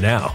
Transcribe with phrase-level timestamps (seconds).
[0.00, 0.34] now.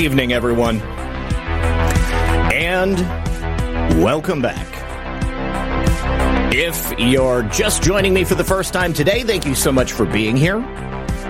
[0.00, 0.80] Evening, everyone.
[2.52, 2.98] And
[4.02, 4.66] welcome back.
[6.54, 10.06] If you're just joining me for the first time today, thank you so much for
[10.06, 10.60] being here.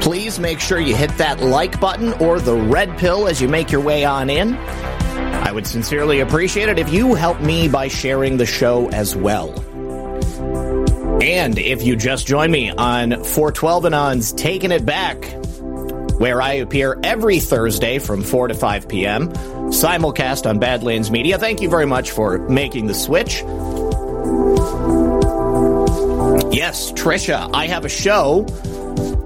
[0.01, 3.73] Please make sure you hit that like button or the red pill as you make
[3.73, 4.55] your way on in.
[4.55, 9.53] I would sincerely appreciate it if you help me by sharing the show as well.
[11.21, 15.17] And if you just join me on 412 and On's Taking It Back,
[16.21, 19.31] where I appear every Thursday from 4 to 5 p.m.,
[19.71, 21.39] simulcast on Badlands Media.
[21.39, 23.41] Thank you very much for making the switch.
[26.53, 28.43] Yes, Trisha, I have a show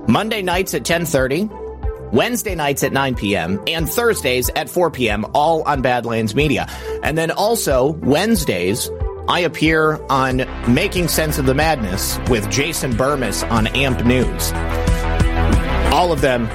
[0.06, 5.64] Monday nights at 10:30, Wednesday nights at 9 p.m., and Thursdays at 4 p.m., all
[5.64, 6.68] on Badlands Media.
[7.02, 8.88] And then also Wednesdays,
[9.26, 14.52] I appear on Making Sense of the Madness with Jason Bermas on AMP News.
[15.92, 16.48] All of them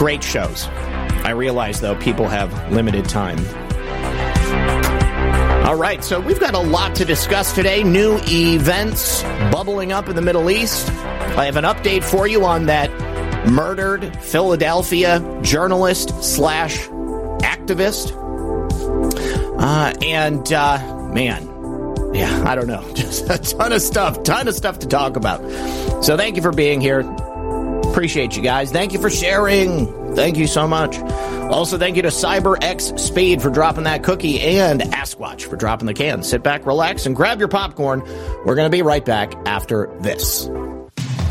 [0.00, 0.66] Great shows.
[1.26, 3.36] I realize, though, people have limited time.
[5.66, 7.84] All right, so we've got a lot to discuss today.
[7.84, 10.88] New events bubbling up in the Middle East.
[10.88, 12.90] I have an update for you on that
[13.46, 16.78] murdered Philadelphia journalist slash
[17.42, 18.16] activist.
[19.60, 21.44] Uh, and, uh, man,
[22.14, 22.90] yeah, I don't know.
[22.94, 25.42] Just a ton of stuff, ton of stuff to talk about.
[26.02, 27.02] So thank you for being here.
[27.90, 28.70] Appreciate you guys.
[28.70, 30.14] Thank you for sharing.
[30.14, 30.98] Thank you so much.
[31.50, 35.94] Also, thank you to CyberX Speed for dropping that cookie and Asquatch for dropping the
[35.94, 36.22] can.
[36.22, 38.00] Sit back, relax, and grab your popcorn.
[38.46, 40.48] We're going to be right back after this.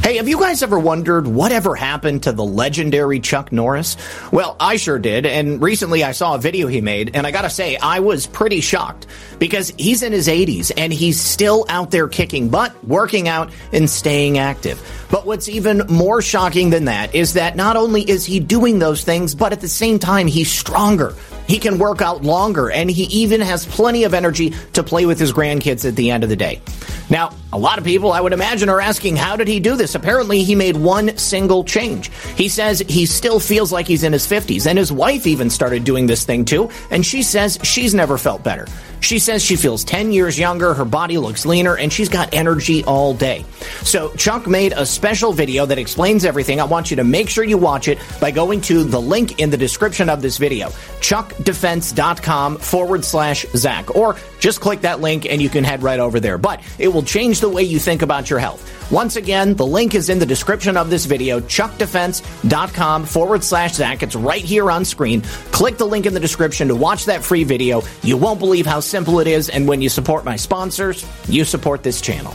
[0.10, 3.96] Hey, have you guys ever wondered whatever happened to the legendary Chuck Norris?
[4.32, 7.52] Well, I sure did, and recently I saw a video he made, and I gotta
[7.52, 9.06] say, I was pretty shocked
[9.38, 13.88] because he's in his 80s and he's still out there kicking butt, working out, and
[13.88, 14.82] staying active.
[15.12, 19.04] But what's even more shocking than that is that not only is he doing those
[19.04, 21.14] things, but at the same time, he's stronger.
[21.50, 25.20] He can work out longer, and he even has plenty of energy to play with
[25.20, 26.62] his grandkids at the end of the day.
[27.10, 29.96] Now, a lot of people, I would imagine, are asking, how did he do this?
[29.96, 32.12] Apparently, he made one single change.
[32.36, 35.84] He says he still feels like he's in his 50s, and his wife even started
[35.86, 38.68] doing this thing too, and she says she's never felt better.
[39.02, 42.84] She says she feels 10 years younger, her body looks leaner, and she's got energy
[42.84, 43.46] all day.
[43.84, 46.60] So, Chuck made a special video that explains everything.
[46.60, 49.50] I want you to make sure you watch it by going to the link in
[49.50, 50.70] the description of this video,
[51.00, 56.20] chuckdefense.com forward slash Zak, or just click that link and you can head right over
[56.20, 56.38] there.
[56.38, 58.92] But it will change the way you think about your health.
[58.92, 64.02] Once again, the link is in the description of this video, chuckdefense.com forward slash Zak.
[64.02, 65.22] It's right here on screen.
[65.52, 67.84] Click the link in the description to watch that free video.
[68.02, 71.84] You won't believe how simple it is, and when you support my sponsors, you support
[71.84, 72.34] this channel.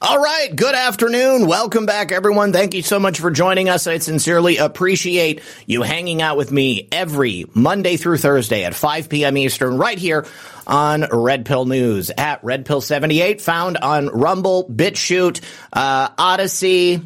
[0.00, 0.54] All right.
[0.54, 1.46] Good afternoon.
[1.46, 2.52] Welcome back, everyone.
[2.52, 3.86] Thank you so much for joining us.
[3.86, 9.38] I sincerely appreciate you hanging out with me every Monday through Thursday at 5 p.m.
[9.38, 10.26] Eastern right here
[10.66, 15.40] on Red Pill News at Red Pill 78 found on Rumble, BitChute,
[15.72, 17.02] uh, Odysee,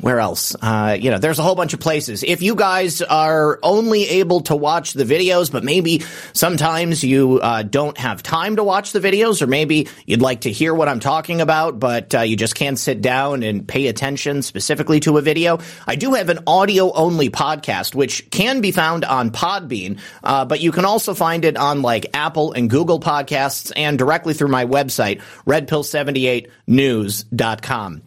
[0.00, 0.54] where else?
[0.60, 2.22] Uh, you know, there's a whole bunch of places.
[2.22, 6.02] If you guys are only able to watch the videos, but maybe
[6.32, 10.50] sometimes you uh, don't have time to watch the videos, or maybe you'd like to
[10.50, 14.42] hear what I'm talking about, but uh, you just can't sit down and pay attention
[14.42, 19.04] specifically to a video, I do have an audio only podcast, which can be found
[19.04, 23.72] on Podbean, uh, but you can also find it on like Apple and Google podcasts
[23.76, 28.02] and directly through my website, redpill78news.com.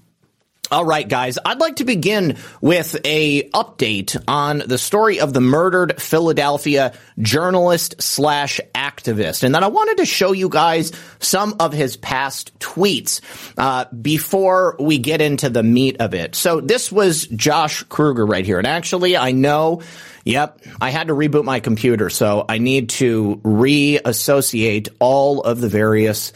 [0.73, 5.39] All right, guys, I'd like to begin with a update on the story of the
[5.39, 9.43] murdered Philadelphia journalist slash activist.
[9.43, 13.21] And then I wanted to show you guys some of his past tweets
[13.55, 16.33] uh, before we get into the meat of it.
[16.33, 18.57] So this was Josh Kruger right here.
[18.57, 19.83] And actually, I know
[20.25, 25.67] Yep, I had to reboot my computer, so I need to reassociate all of the
[25.67, 26.31] various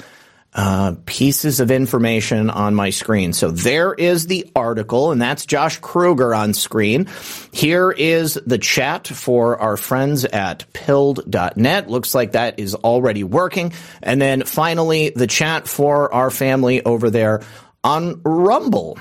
[0.58, 3.32] uh, pieces of information on my screen.
[3.32, 7.08] So there is the article, and that's Josh Kruger on screen.
[7.52, 11.90] Here is the chat for our friends at pilled.net.
[11.90, 13.72] Looks like that is already working.
[14.02, 17.44] And then finally, the chat for our family over there
[17.84, 18.98] on Rumble.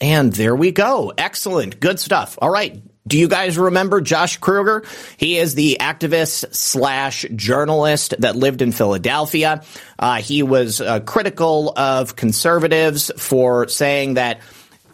[0.00, 1.12] And there we go.
[1.16, 1.78] Excellent.
[1.78, 2.36] Good stuff.
[2.42, 2.82] All right.
[3.10, 4.84] Do you guys remember Josh Kruger?
[5.16, 9.64] He is the activist slash journalist that lived in Philadelphia.
[9.98, 14.40] Uh, he was uh, critical of conservatives for saying that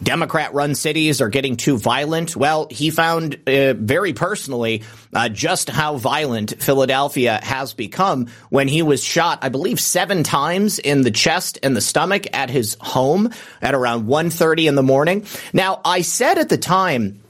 [0.03, 2.35] Democrat run cities are getting too violent.
[2.35, 4.83] Well, he found uh, very personally
[5.13, 10.79] uh, just how violent Philadelphia has become when he was shot, I believe, seven times
[10.79, 13.31] in the chest and the stomach at his home
[13.61, 15.27] at around 1.30 in the morning.
[15.53, 17.21] Now, I said at the time,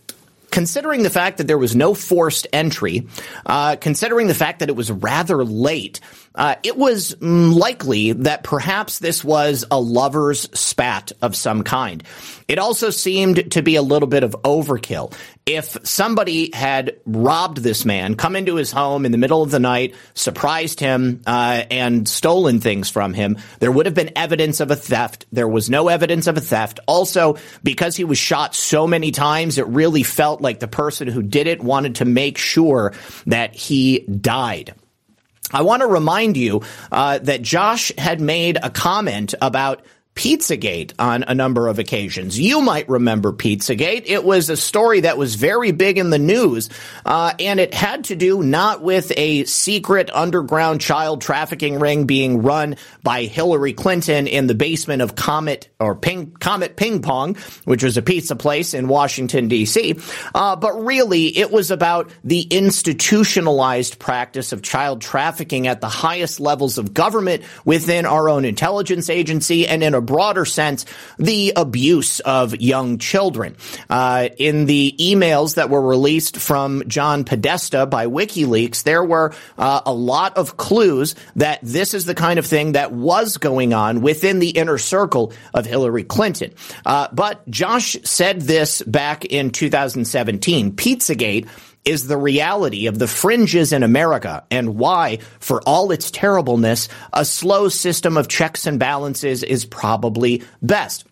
[0.57, 3.07] considering the fact that there was no forced entry,
[3.45, 6.01] uh, considering the fact that it was rather late,
[6.35, 12.03] uh, it was likely that perhaps this was a lover's spat of some kind.
[12.49, 15.13] It also seemed to be a little bit of overkill.
[15.47, 19.61] If somebody had robbed this man, come into his home in the middle of the
[19.61, 24.73] night, surprised him, uh, and stolen things from him, there would have been evidence of
[24.73, 25.25] a theft.
[25.31, 26.81] There was no evidence of a theft.
[26.89, 31.23] Also, because he was shot so many times, it really felt like the person who
[31.23, 32.93] did it wanted to make sure
[33.27, 34.75] that he died.
[35.53, 39.87] I want to remind you uh, that Josh had made a comment about
[40.17, 42.41] Pizzagate on a number of occasions.
[42.41, 44.05] You might remember Pizzagate.
[44.07, 46.71] It was a story that was very big in the news,
[47.05, 52.41] uh, and it had to do not with a secret underground child trafficking ring being
[52.43, 57.85] run by Hillary Clinton in the basement of Comet or Ping, Comet Ping Pong, which
[57.85, 59.97] was a pizza place in Washington D.C.
[60.35, 66.41] Uh, but really, it was about the institutionalized practice of child trafficking at the highest
[66.41, 70.87] levels of government within our own intelligence agency and in a broader sense,
[71.19, 73.57] the abuse of young children.
[73.91, 79.83] Uh, in the emails that were released from John Podesta by WikiLeaks, there were uh,
[79.85, 84.01] a lot of clues that this is the kind of thing that was going on
[84.01, 86.53] within the inner circle of Hillary Clinton.
[86.85, 90.73] Uh, but Josh said this back in 2017.
[90.73, 91.49] Pizzagate
[91.87, 97.25] is the reality of the fringes in America and why, for all its terribleness, a
[97.25, 101.07] slow system of checks and balances is probably best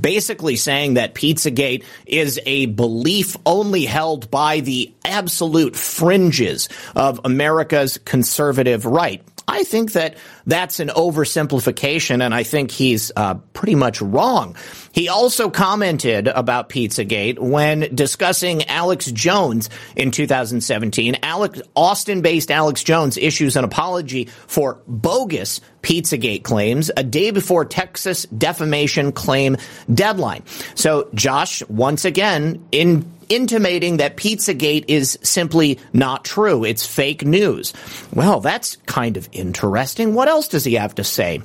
[0.00, 7.98] basically saying that Pizzagate is a belief only held by the absolute fringes of America's
[7.98, 9.22] conservative right.
[9.48, 14.56] I think that that's an oversimplification, and I think he's uh, pretty much wrong.
[14.92, 21.16] He also commented about Pizzagate when discussing Alex Jones in 2017.
[21.22, 28.24] Alex, Austin-based Alex Jones issues an apology for bogus Pizzagate claims a day before Texas
[28.26, 29.56] defamation claim
[29.92, 30.44] deadline.
[30.74, 36.64] So Josh, once again, in intimating that Pizzagate is simply not true.
[36.64, 37.72] It's fake news.
[38.12, 40.14] Well, that's kind of interesting.
[40.14, 41.40] What else does he have to say?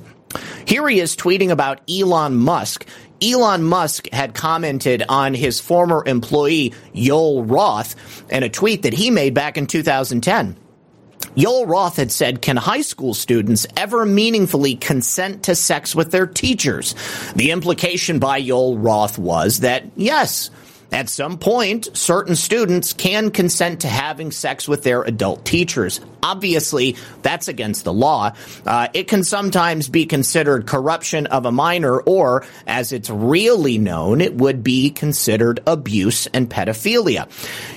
[0.66, 2.86] Here he is tweeting about Elon Musk.
[3.22, 7.96] Elon Musk had commented on his former employee, Joel Roth,
[8.30, 10.56] in a tweet that he made back in 2010.
[11.36, 16.26] Joel Roth had said, Can high school students ever meaningfully consent to sex with their
[16.26, 16.94] teachers?
[17.34, 20.50] The implication by Joel Roth was that yes,
[20.90, 26.00] at some point, certain students can consent to having sex with their adult teachers.
[26.22, 28.32] Obviously, that's against the law.
[28.66, 34.20] Uh, it can sometimes be considered corruption of a minor, or as it's really known,
[34.22, 37.28] it would be considered abuse and pedophilia.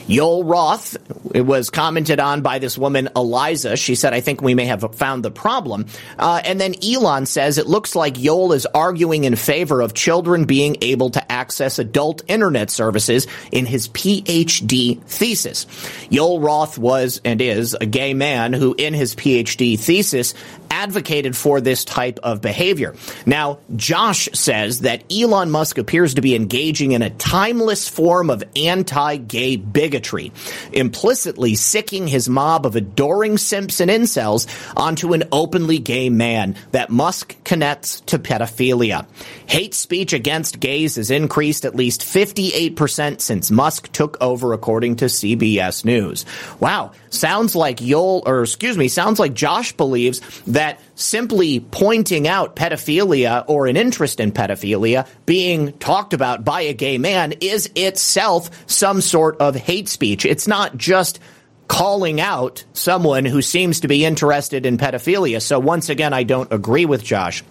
[0.08, 0.98] Yoel Roth
[1.34, 3.76] it was commented on by this woman, Eliza.
[3.78, 5.86] She said, I think we may have found the problem.
[6.18, 10.46] Uh, and then Elon says it looks like Yoel is arguing in favor of children
[10.46, 15.66] being able to access adult internet services in his PhD thesis.
[16.10, 20.34] Yoel Roth was and is a gay man who, in his PhD thesis,
[20.70, 22.96] advocated for this type of behavior.
[23.26, 28.44] Now, Josh says that Elon Musk appears to be engaging in a timeless form of
[28.56, 30.32] anti-gay bigotry,
[30.72, 36.90] implicitly sicking his mob of adoring simps and incels onto an openly gay man that
[36.90, 39.06] Musk connects to pedophilia.
[39.48, 45.06] Hate speech against gays has increased at least 58% since Musk took over, according to
[45.06, 46.26] CBS News.
[46.60, 46.92] Wow.
[47.10, 53.44] Sounds like Yoel, or excuse me, sounds like Josh believes that simply pointing out pedophilia
[53.48, 59.02] or an interest in pedophilia being talked about by a gay man is itself some
[59.02, 60.26] sort of hate speech.
[60.26, 61.20] It's not just
[61.68, 65.42] calling out someone who seems to be interested in pedophilia.
[65.42, 67.44] So once again, I don't agree with Josh.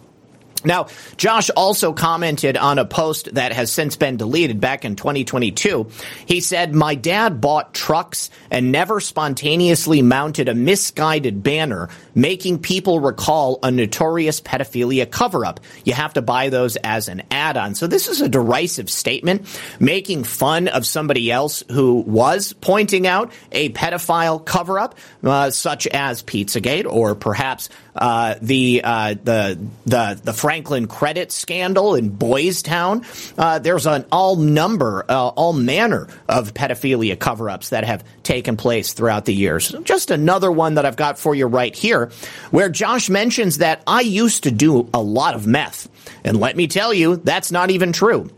[0.65, 5.89] Now, Josh also commented on a post that has since been deleted back in 2022.
[6.27, 13.01] He said, My dad bought trucks and never spontaneously mounted a misguided banner making people
[13.01, 15.61] recall a notorious pedophilia cover up.
[15.85, 17.75] You have to buy those as an add on.
[17.75, 19.47] So this is a derisive statement
[19.79, 25.87] making fun of somebody else who was pointing out a pedophile cover up, uh, such
[25.87, 32.63] as Pizzagate or perhaps uh, the uh, the the the Franklin credit scandal in Boys
[32.63, 33.05] Town.
[33.37, 38.93] Uh, there's an all number, uh, all manner of pedophilia cover-ups that have taken place
[38.93, 39.75] throughout the years.
[39.83, 42.10] Just another one that I've got for you right here,
[42.51, 45.89] where Josh mentions that I used to do a lot of meth,
[46.25, 48.31] and let me tell you, that's not even true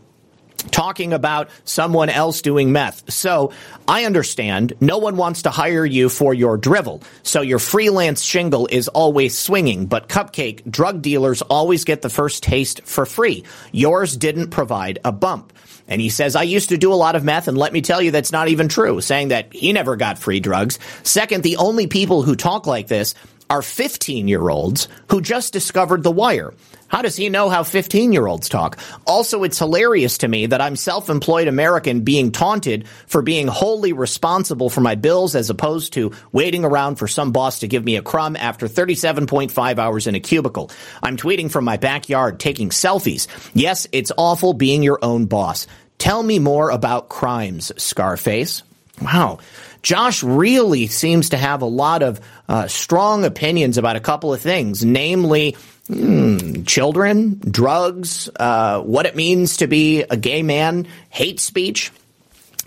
[0.71, 3.11] talking about someone else doing meth.
[3.11, 3.51] So
[3.87, 7.03] I understand no one wants to hire you for your drivel.
[7.23, 12.43] So your freelance shingle is always swinging, but cupcake drug dealers always get the first
[12.43, 13.43] taste for free.
[13.71, 15.53] Yours didn't provide a bump.
[15.85, 18.01] And he says, I used to do a lot of meth, and let me tell
[18.01, 20.79] you, that's not even true, saying that he never got free drugs.
[21.03, 23.15] Second, the only people who talk like this
[23.53, 26.55] are 15 year olds who just discovered The Wire.
[26.87, 28.79] How does he know how 15 year olds talk?
[29.05, 33.93] Also, it's hilarious to me that I'm self employed American being taunted for being wholly
[33.93, 37.95] responsible for my bills as opposed to waiting around for some boss to give me
[37.95, 40.71] a crumb after 37.5 hours in a cubicle.
[41.03, 43.27] I'm tweeting from my backyard, taking selfies.
[43.53, 45.67] Yes, it's awful being your own boss.
[45.99, 48.63] Tell me more about crimes, Scarface.
[48.99, 49.39] Wow.
[49.83, 54.41] Josh really seems to have a lot of uh, strong opinions about a couple of
[54.41, 55.55] things, namely
[55.87, 61.91] Hmm, children, drugs, uh, what it means to be a gay man, hate speech.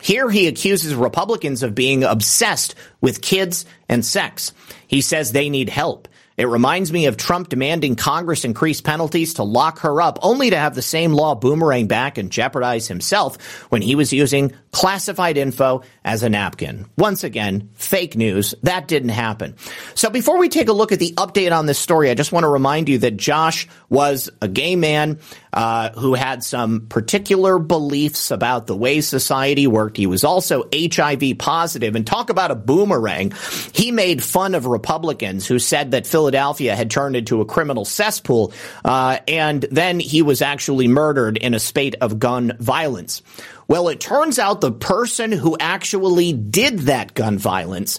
[0.03, 4.53] Here he accuses Republicans of being obsessed with kids and sex.
[4.87, 6.09] He says they need help.
[6.37, 10.57] It reminds me of Trump demanding Congress increase penalties to lock her up, only to
[10.57, 15.83] have the same law boomerang back and jeopardize himself when he was using classified info
[16.05, 16.87] as a napkin.
[16.99, 18.55] Once again, fake news.
[18.63, 19.57] That didn't happen.
[19.95, 22.45] So before we take a look at the update on this story, I just want
[22.45, 25.19] to remind you that Josh was a gay man
[25.57, 29.97] uh, who had some particular beliefs about the way society worked.
[29.97, 31.97] He was also HIV positive.
[31.97, 33.33] And talk about a boomerang.
[33.73, 38.53] He made fun of Republicans who said that Philadelphia had turned into a criminal cesspool.
[38.85, 43.23] Uh, and then he was actually murdered in a spate of gun violence.
[43.67, 47.99] Well, it turns out the person who actually did that gun violence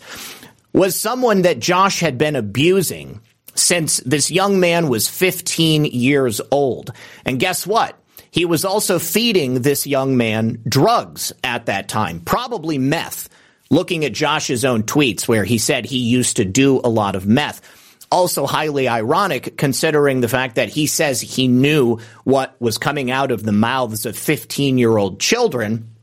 [0.74, 3.20] was someone that Josh had been abusing
[3.60, 6.92] since this young man was 15 years old.
[7.26, 7.98] And guess what?
[8.32, 13.30] He was also feeding this young man drugs at that time, probably meth.
[13.70, 17.28] Looking at Josh's own tweets where he said he used to do a lot of
[17.28, 17.62] meth.
[18.10, 23.32] Also highly ironic considering the fact that he says he knew what was coming out
[23.32, 25.97] of the mouths of 15 year old children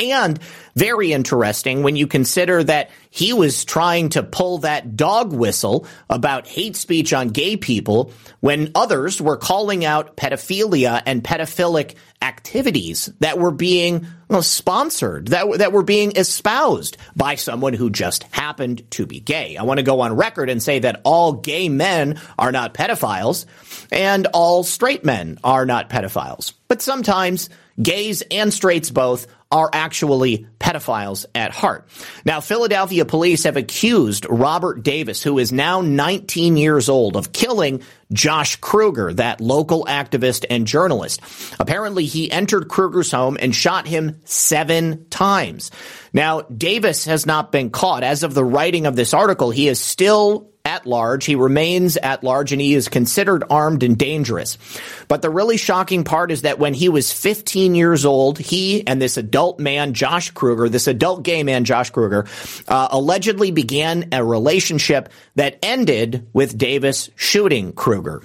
[0.00, 0.38] and
[0.74, 6.46] very interesting when you consider that he was trying to pull that dog whistle about
[6.46, 13.38] hate speech on gay people when others were calling out pedophilia and pedophilic activities that
[13.38, 19.04] were being well, sponsored, that, that were being espoused by someone who just happened to
[19.04, 19.56] be gay.
[19.56, 23.46] I want to go on record and say that all gay men are not pedophiles
[23.90, 26.52] and all straight men are not pedophiles.
[26.68, 27.50] But sometimes
[27.82, 31.88] gays and straights both are actually pedophiles at heart.
[32.24, 37.82] Now, Philadelphia police have accused Robert Davis, who is now 19 years old, of killing
[38.12, 41.20] Josh Kruger, that local activist and journalist.
[41.58, 45.72] Apparently, he entered Kruger's home and shot him seven times.
[46.12, 48.04] Now, Davis has not been caught.
[48.04, 51.24] As of the writing of this article, he is still at large.
[51.24, 54.56] He remains at large and he is considered armed and dangerous.
[55.08, 59.02] But the really shocking part is that when he was 15 years old, he and
[59.02, 62.26] this adult man, Josh Kruger, this adult gay man, Josh Kruger,
[62.68, 68.22] uh, allegedly began a relationship that ended with Davis shooting Kruger.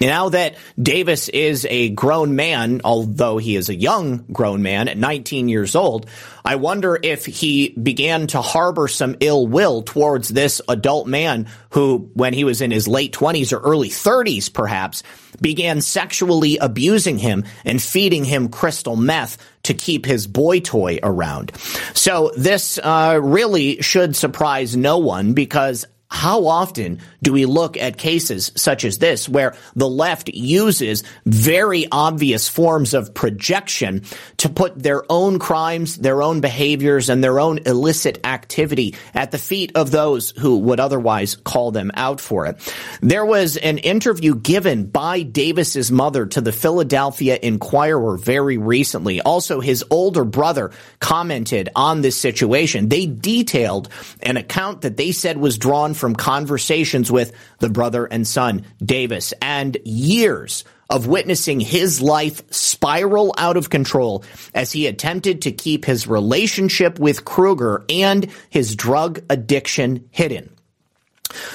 [0.00, 4.96] Now that Davis is a grown man, although he is a young grown man at
[4.96, 6.08] 19 years old,
[6.44, 12.10] I wonder if he began to harbor some ill will towards this adult man who,
[12.14, 15.02] when he was in his late 20s or early 30s perhaps,
[15.40, 21.52] began sexually abusing him and feeding him crystal meth to keep his boy toy around.
[21.94, 27.98] So this uh, really should surprise no one because how often do we look at
[27.98, 34.02] cases such as this where the left uses very obvious forms of projection
[34.38, 39.38] to put their own crimes, their own behaviors, and their own illicit activity at the
[39.38, 42.74] feet of those who would otherwise call them out for it?
[43.02, 49.20] There was an interview given by Davis's mother to the Philadelphia Inquirer very recently.
[49.20, 52.88] Also, his older brother commented on this situation.
[52.88, 53.90] They detailed
[54.22, 59.34] an account that they said was drawn from conversations with the brother and son, Davis,
[59.42, 65.84] and years of witnessing his life spiral out of control as he attempted to keep
[65.84, 70.57] his relationship with Kruger and his drug addiction hidden.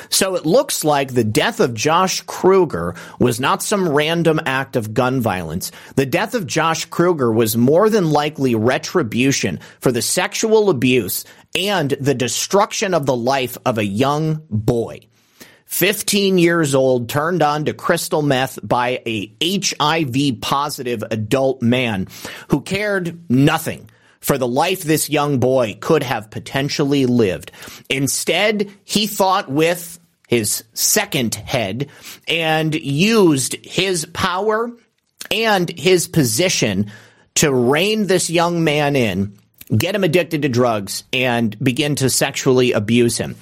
[0.09, 4.93] So it looks like the death of Josh Kruger was not some random act of
[4.93, 5.71] gun violence.
[5.95, 11.91] The death of Josh Kruger was more than likely retribution for the sexual abuse and
[11.91, 15.01] the destruction of the life of a young boy.
[15.65, 22.07] 15 years old, turned on to crystal meth by a HIV positive adult man
[22.49, 23.89] who cared nothing
[24.23, 27.51] for the life this young boy could have potentially lived.
[27.89, 31.89] Instead, he thought with his second head
[32.25, 34.71] and used his power
[35.29, 36.89] and his position
[37.35, 39.37] to rein this young man in,
[39.75, 43.35] get him addicted to drugs, and begin to sexually abuse him.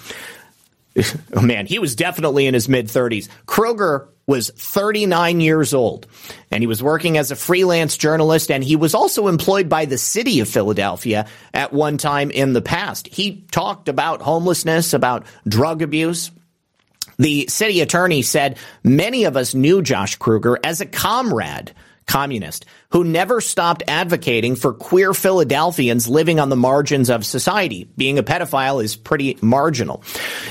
[1.35, 3.29] oh man, he was definitely in his mid 30s.
[3.45, 6.07] Kruger was 39 years old
[6.51, 9.97] and he was working as a freelance journalist and he was also employed by the
[9.97, 13.07] city of Philadelphia at one time in the past.
[13.07, 16.31] He talked about homelessness, about drug abuse.
[17.17, 21.71] The city attorney said many of us knew Josh Kruger as a comrade
[22.07, 27.89] communist who never stopped advocating for queer Philadelphians living on the margins of society.
[27.97, 30.03] Being a pedophile is pretty marginal.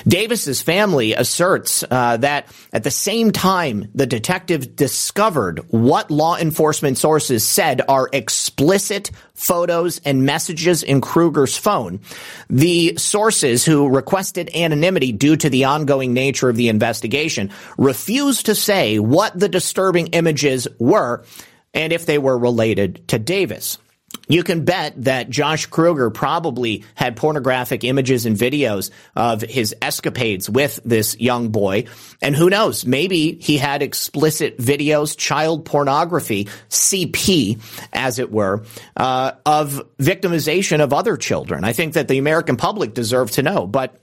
[0.07, 6.99] Davis's family asserts uh, that at the same time the detective discovered what law enforcement
[6.99, 12.01] sources said are explicit photos and messages in Kruger's phone.
[12.49, 18.55] The sources who requested anonymity due to the ongoing nature of the investigation refused to
[18.55, 21.25] say what the disturbing images were
[21.75, 23.79] and if they were related to Davis.
[24.29, 30.49] You can bet that Josh Kruger probably had pornographic images and videos of his escapades
[30.49, 31.87] with this young boy.
[32.23, 37.61] And who knows, maybe he had explicit videos, child pornography, CP,
[37.93, 38.65] as it were,
[38.97, 41.65] uh, of victimization of other children.
[41.65, 43.67] I think that the American public deserve to know.
[43.67, 44.00] But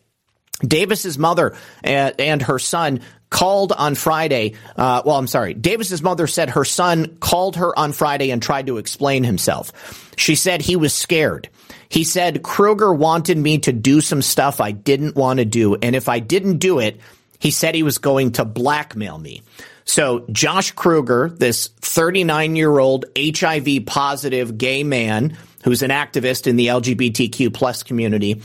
[0.66, 4.54] Davis's mother and, and her son called on Friday.
[4.76, 5.54] Uh, well, I'm sorry.
[5.54, 10.14] Davis's mother said her son called her on Friday and tried to explain himself.
[10.18, 11.50] She said he was scared.
[11.90, 15.96] He said Kruger wanted me to do some stuff I didn't want to do, and
[15.96, 17.00] if I didn't do it,
[17.40, 19.42] he said he was going to blackmail me.
[19.86, 26.56] So Josh Kruger, this 39 year old HIV positive gay man who's an activist in
[26.56, 28.42] the LGBTQ plus community,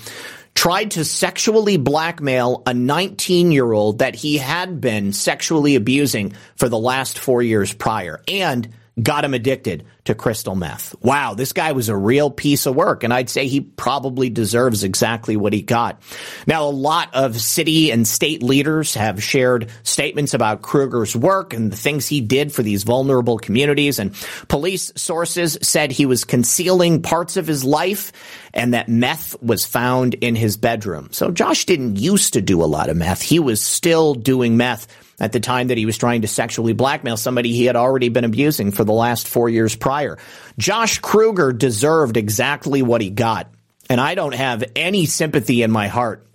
[0.55, 6.69] tried to sexually blackmail a 19 year old that he had been sexually abusing for
[6.69, 8.21] the last four years prior.
[8.29, 8.69] And
[9.01, 10.95] got him addicted to crystal meth.
[11.01, 14.85] Wow, this guy was a real piece of work, and I'd say he probably deserves
[14.85, 16.03] exactly what he got.
[16.47, 21.73] Now, a lot of city and state leaders have shared statements about Kruger's work and
[21.73, 24.15] the things he did for these vulnerable communities, and
[24.49, 28.13] police sources said he was concealing parts of his life
[28.55, 31.09] and that meth was found in his bedroom.
[31.13, 33.23] So Josh didn't used to do a lot of meth.
[33.23, 34.87] He was still doing meth
[35.23, 38.25] at the time that he was trying to sexually blackmail somebody he had already been
[38.25, 40.19] abusing for the last four years prior.
[40.59, 43.49] Josh Kruger deserved exactly what he got.
[43.89, 46.27] And I don't have any sympathy in my heart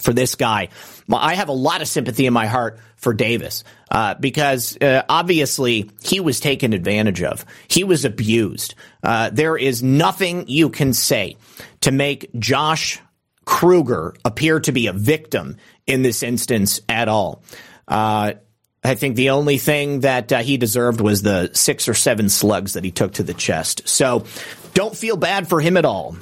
[0.00, 0.68] for this guy.
[1.10, 5.90] I have a lot of sympathy in my heart for Davis uh, because uh, obviously
[6.02, 7.46] he was taken advantage of.
[7.68, 8.74] He was abused.
[9.02, 11.36] Uh, there is nothing you can say
[11.80, 13.00] to make Josh
[13.46, 15.56] Kruger appear to be a victim
[15.86, 17.42] in this instance at all.
[17.90, 18.34] Uh,
[18.82, 22.72] I think the only thing that uh, he deserved was the six or seven slugs
[22.74, 23.86] that he took to the chest.
[23.88, 24.24] So
[24.72, 26.16] don't feel bad for him at all.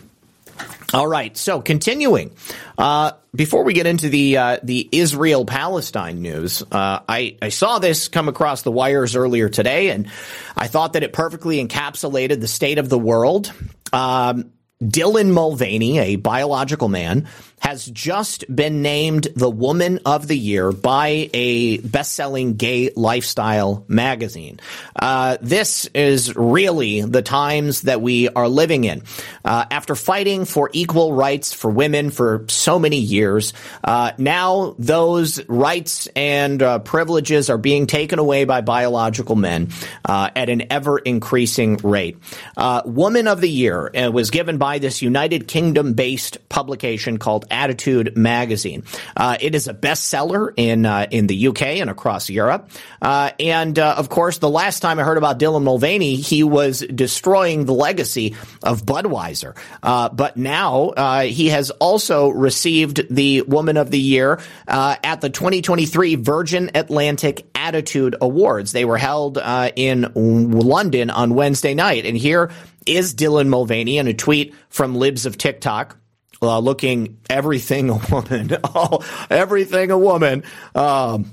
[0.92, 1.36] All right.
[1.36, 2.32] So continuing,
[2.78, 7.78] uh, before we get into the uh, the Israel Palestine news, uh, I I saw
[7.78, 10.10] this come across the wires earlier today, and
[10.56, 13.52] I thought that it perfectly encapsulated the state of the world.
[13.92, 14.50] Um,
[14.82, 17.28] Dylan Mulvaney, a biological man,
[17.60, 24.60] has just been named the Woman of the Year by a best-selling gay lifestyle magazine.
[24.94, 29.02] Uh, this is really the times that we are living in.
[29.44, 35.44] Uh, after fighting for equal rights for women for so many years, uh, now those
[35.48, 39.68] rights and uh, privileges are being taken away by biological men
[40.04, 42.16] uh, at an ever-increasing rate.
[42.56, 48.84] Uh, Woman of the Year was given by this United Kingdom-based publication called Attitude Magazine.
[49.16, 52.70] Uh, it is a bestseller in uh, in the UK and across Europe.
[53.00, 57.64] Uh, and of course, the last time I heard about Dylan Mulvaney, he was destroying
[57.64, 59.56] the legacy of Budweiser.
[59.82, 66.70] But now he has also received the Woman of the Year at the 2023 Virgin
[66.74, 68.72] Atlantic Attitude Awards.
[68.72, 69.38] They were held
[69.76, 72.50] in London on Wednesday night, and here
[72.88, 75.96] is Dylan Mulvaney in a tweet from Libs of TikTok.
[76.40, 78.56] Uh, looking everything a woman,
[79.30, 80.44] everything a woman.
[80.72, 81.32] Um,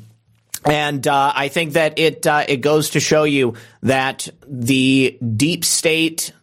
[0.65, 3.53] and uh, I think that it uh, it goes to show you
[3.83, 6.33] that the deep state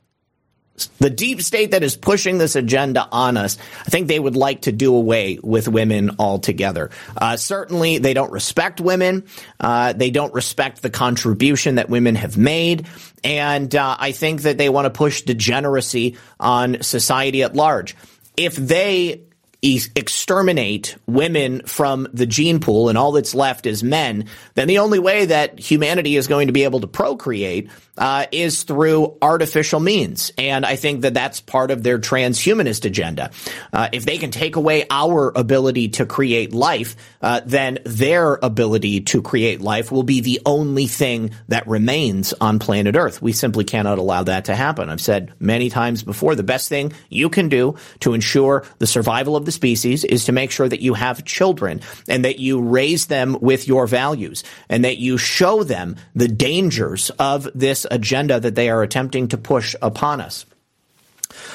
[0.99, 4.63] the deep state that is pushing this agenda on us, I think they would like
[4.63, 6.91] to do away with women altogether.
[7.17, 9.25] Uh, certainly, they don't respect women.
[9.61, 12.87] Uh, they don't respect the contribution that women have made.
[13.23, 17.95] And uh, I think that they want to push degeneracy on society at large.
[18.37, 19.25] If they
[19.63, 24.99] exterminate women from the gene pool and all that's left is men, then the only
[24.99, 30.33] way that humanity is going to be able to procreate uh, is through artificial means.
[30.37, 33.31] And I think that that's part of their transhumanist agenda.
[33.73, 39.03] Uh, if they can take away our ability to create life, uh, then their ability
[39.03, 43.23] to create life will be the only thing that remains on planet Earth.
[43.23, 44.89] We simply cannot allow that to happen.
[44.89, 49.37] I've said many times before, the best thing you can do to ensure the survival
[49.37, 53.07] of the species is to make sure that you have children and that you raise
[53.07, 58.55] them with your values and that you show them the dangers of this agenda that
[58.55, 60.47] they are attempting to push upon us.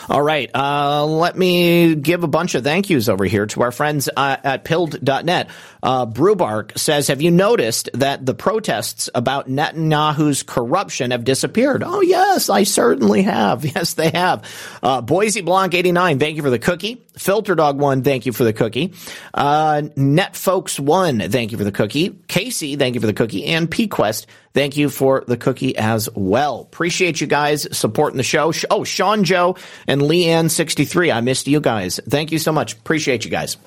[0.10, 0.50] All right.
[0.54, 4.38] Uh, let me give a bunch of thank yous over here to our friends uh,
[4.44, 5.50] at pilled.net.
[5.84, 11.84] Uh, Brubark says, Have you noticed that the protests about Netanyahu's corruption have disappeared?
[11.86, 13.66] Oh, yes, I certainly have.
[13.78, 14.46] Yes, they have.
[14.82, 17.04] Uh, Boise Blanc 89, thank you for the cookie.
[17.18, 18.94] Filter Dog 1, thank you for the cookie.
[19.34, 22.18] Uh, Netfolks 1, thank you for the cookie.
[22.28, 23.46] Casey, thank you for the cookie.
[23.46, 24.26] And PQuest,
[24.58, 26.62] thank you for the cookie as well.
[26.62, 28.52] Appreciate you guys supporting the show.
[28.72, 32.00] Oh, Sean Joe and Leanne63, I missed you guys.
[32.10, 32.74] Thank you so much.
[32.74, 33.58] Appreciate you guys.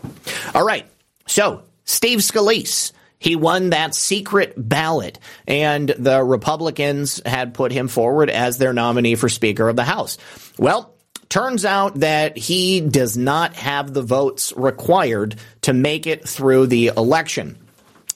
[0.53, 0.85] All right.
[1.27, 2.93] So, Steve Scalise.
[3.21, 9.15] He won that secret ballot, and the Republicans had put him forward as their nominee
[9.15, 10.17] for Speaker of the House.
[10.59, 10.95] Well,
[11.29, 16.93] turns out that he does not have the votes required to make it through the
[16.97, 17.59] election.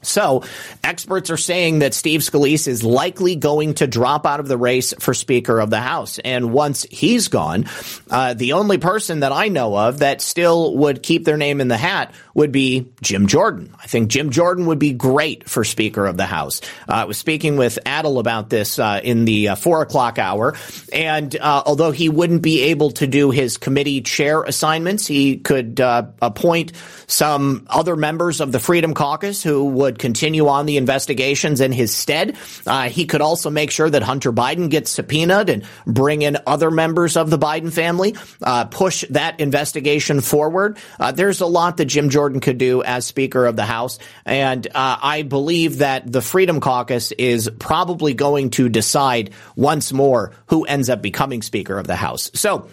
[0.06, 0.44] So,
[0.82, 4.94] experts are saying that Steve Scalise is likely going to drop out of the race
[4.98, 6.18] for Speaker of the House.
[6.18, 7.66] And once he's gone,
[8.10, 11.68] uh, the only person that I know of that still would keep their name in
[11.68, 13.74] the hat would be Jim Jordan.
[13.80, 16.60] I think Jim Jordan would be great for Speaker of the House.
[16.88, 20.54] Uh, I was speaking with Adel about this uh, in the uh, four o'clock hour.
[20.92, 25.80] And uh, although he wouldn't be able to do his committee chair assignments, he could
[25.80, 26.72] uh, appoint
[27.06, 31.94] some other members of the Freedom Caucus who would continue on the investigations in his
[31.94, 32.36] stead.
[32.66, 36.70] Uh, he could also make sure that Hunter Biden gets subpoenaed and bring in other
[36.70, 40.78] members of the Biden family, uh, push that investigation forward.
[40.98, 43.98] Uh, there's a lot that Jim Jordan could do as Speaker of the House.
[44.24, 50.32] And uh, I believe that the Freedom Caucus is probably going to decide once more
[50.46, 52.30] who ends up becoming Speaker of the House.
[52.34, 52.68] So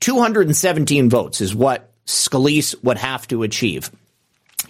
[0.00, 3.90] 217 votes is what Scalise would have to achieve.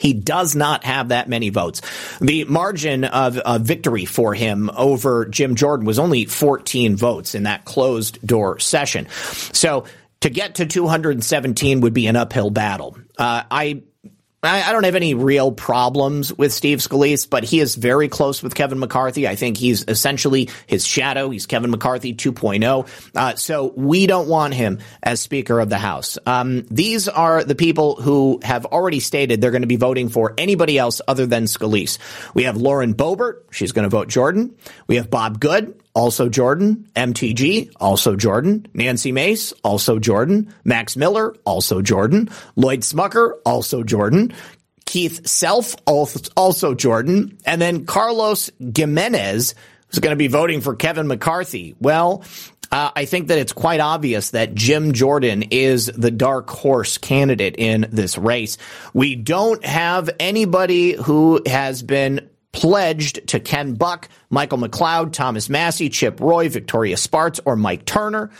[0.00, 1.82] He does not have that many votes.
[2.20, 7.64] The margin of, victory for him over Jim Jordan was only 14 votes in that
[7.64, 9.06] closed door session.
[9.10, 9.84] So
[10.20, 12.96] to get to 217 would be an uphill battle.
[13.18, 13.82] Uh, I
[14.42, 18.54] I, don't have any real problems with Steve Scalise, but he is very close with
[18.54, 19.28] Kevin McCarthy.
[19.28, 21.28] I think he's essentially his shadow.
[21.28, 22.88] He's Kevin McCarthy 2.0.
[23.14, 26.16] Uh, so we don't want him as Speaker of the House.
[26.24, 30.32] Um, these are the people who have already stated they're going to be voting for
[30.38, 31.98] anybody else other than Scalise.
[32.32, 33.42] We have Lauren Boebert.
[33.50, 34.56] She's going to vote Jordan.
[34.86, 36.88] We have Bob Good also Jordan.
[36.96, 38.66] MTG, also Jordan.
[38.72, 40.50] Nancy Mace, also Jordan.
[40.64, 42.30] Max Miller, also Jordan.
[42.56, 44.32] Lloyd Smucker, also Jordan.
[44.86, 47.36] Keith Self, also Jordan.
[47.44, 49.54] And then Carlos Gimenez,
[49.88, 51.76] who's going to be voting for Kevin McCarthy.
[51.80, 52.24] Well,
[52.72, 57.56] uh, I think that it's quite obvious that Jim Jordan is the dark horse candidate
[57.58, 58.56] in this race.
[58.94, 65.88] We don't have anybody who has been pledged to Ken Buck, Michael McCaul, Thomas Massie,
[65.88, 68.30] Chip Roy, Victoria Spartz, or Mike Turner.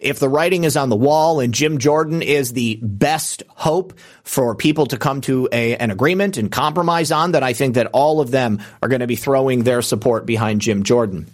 [0.00, 3.94] If the writing is on the wall and Jim Jordan is the best hope
[4.24, 7.86] for people to come to a, an agreement and compromise on, then I think that
[7.92, 11.28] all of them are going to be throwing their support behind Jim Jordan.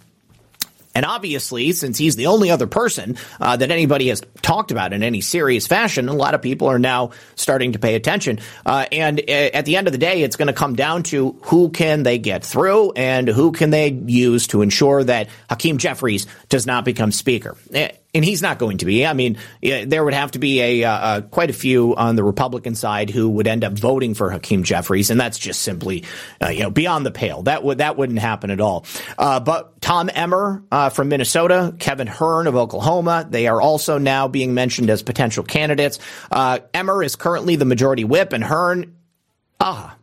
[0.95, 5.03] And obviously, since he's the only other person uh, that anybody has talked about in
[5.03, 8.39] any serious fashion, a lot of people are now starting to pay attention.
[8.65, 11.69] Uh, and at the end of the day, it's going to come down to who
[11.69, 16.65] can they get through and who can they use to ensure that Hakeem Jeffries does
[16.65, 17.55] not become speaker.
[18.11, 19.05] And he's not going to be.
[19.05, 22.23] I mean, there would have to be a uh, uh, quite a few on the
[22.23, 26.05] Republican side who would end up voting for Hakeem Jeffries, and that's just simply
[26.41, 27.43] uh, you know beyond the pale.
[27.43, 28.85] That would that wouldn't happen at all.
[29.15, 34.27] Uh, but Tom Emmer uh, from Minnesota, Kevin Hern of Oklahoma, they are also now
[34.27, 35.99] being mentioned as potential candidates.
[36.31, 38.95] Uh, Emmer is currently the majority whip, and Hern,
[39.59, 39.95] ah.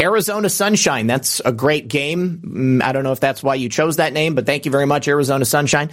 [0.00, 1.06] Arizona Sunshine.
[1.06, 2.38] That's a great game.
[2.44, 4.86] Mm, I don't know if that's why you chose that name, but thank you very
[4.86, 5.90] much, Arizona Sunshine.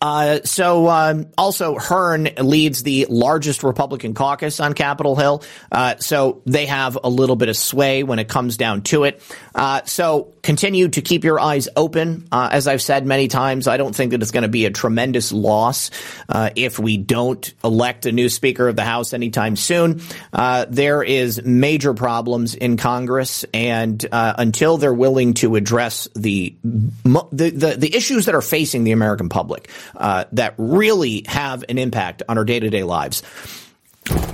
[0.00, 5.42] Uh, so um, also Hern leads the largest Republican caucus on Capitol Hill.
[5.70, 9.22] Uh, so they have a little bit of sway when it comes down to it.
[9.54, 12.26] Uh, so continue to keep your eyes open.
[12.32, 14.70] Uh, as I've said many times, I don't think that it's going to be a
[14.70, 15.90] tremendous loss
[16.30, 20.00] uh, if we don't elect a new Speaker of the House anytime soon.
[20.32, 27.50] Uh, there is major problems in Congress, and until they're willing to address the, the
[27.50, 32.22] the the issues that are facing the American public uh, that really have an impact
[32.28, 33.22] on our day to day lives.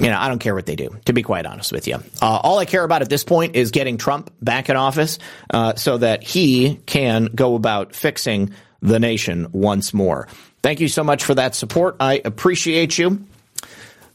[0.01, 1.97] You know, I don't care what they do, to be quite honest with you.
[2.23, 5.19] Uh, all I care about at this point is getting Trump back in office
[5.51, 10.29] uh, so that he can go about fixing the nation once more.
[10.63, 11.97] Thank you so much for that support.
[12.01, 13.27] I appreciate you.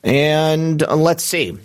[0.03, 1.57] And let's see.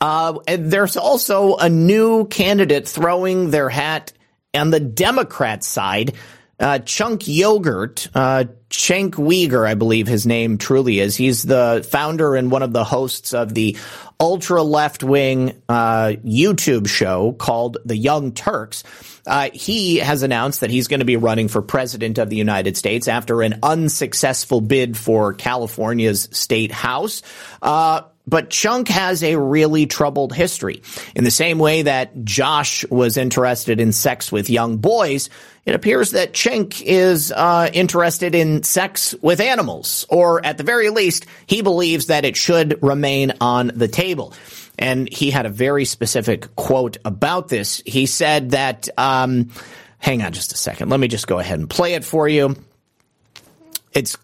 [0.00, 4.12] Uh, there's also a new candidate throwing their hat
[4.54, 6.14] on the Democrat side
[6.62, 11.16] uh, Chunk Yogurt, uh, Cenk Uygur, I believe his name truly is.
[11.16, 13.76] He's the founder and one of the hosts of the
[14.18, 18.84] ultra left wing uh, YouTube show called The Young Turks.
[19.26, 22.76] Uh, he has announced that he's going to be running for president of the United
[22.76, 27.22] States after an unsuccessful bid for California's state house.
[27.60, 30.82] Uh, but Chunk has a really troubled history.
[31.14, 35.28] In the same way that Josh was interested in sex with young boys,
[35.64, 40.90] it appears that Cenk is uh, interested in sex with animals, or at the very
[40.90, 44.34] least, he believes that it should remain on the table.
[44.78, 47.82] And he had a very specific quote about this.
[47.84, 49.50] He said that, um,
[49.98, 50.88] hang on just a second.
[50.88, 52.56] Let me just go ahead and play it for you.
[53.92, 54.16] It's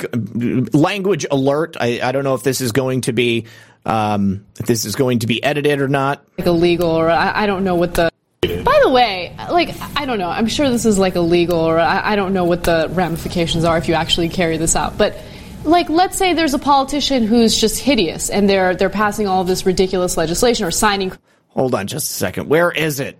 [0.72, 1.76] language alert.
[1.78, 3.46] I, I don't know if this is going to be
[3.88, 6.24] um, if this is going to be edited or not.
[6.38, 8.10] Like illegal, or I, I don't know what the.
[8.40, 10.28] By the way, like I don't know.
[10.28, 13.76] I'm sure this is like illegal, or I, I don't know what the ramifications are
[13.78, 14.96] if you actually carry this out.
[14.96, 15.18] But
[15.64, 19.66] like let's say there's a politician who's just hideous and they're they're passing all this
[19.66, 21.12] ridiculous legislation or signing
[21.58, 22.48] Hold on just a second.
[22.48, 23.18] Where is it?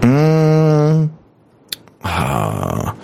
[0.00, 1.10] Mm.
[2.04, 2.94] Uh.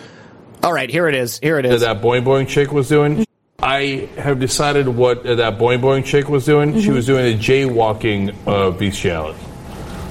[0.63, 1.41] All right, here it is.
[1.41, 1.81] Here it is.
[1.81, 3.27] That boing boing chick was doing.
[3.63, 6.71] I have decided what uh, that boing boing chick was doing.
[6.71, 6.81] Mm-hmm.
[6.81, 9.39] She was doing a jaywalking of bestiality.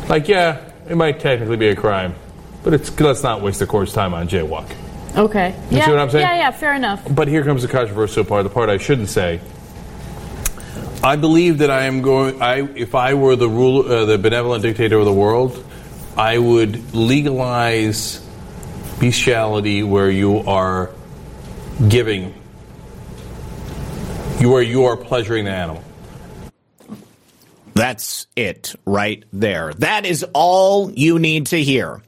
[0.10, 2.16] Like, yeah, it might technically be a crime,
[2.64, 4.78] but it's let's not waste the court's time on jaywalking.
[5.16, 5.56] Okay.
[5.70, 5.86] You yeah.
[5.86, 6.26] see what I'm saying?
[6.26, 7.04] Yeah, yeah, fair enough.
[7.14, 9.40] But here comes the controversial part, the part I shouldn't say.
[11.04, 12.42] I believe that I am going.
[12.42, 15.64] I, if I were the rule, uh, the benevolent dictator of the world,
[16.18, 18.26] I would legalize
[19.00, 20.92] bestiality where you are
[21.88, 22.34] giving
[24.44, 25.82] you are you are pleasuring the animal.
[27.74, 29.74] That's it right there.
[29.76, 32.02] That is all you need to hear.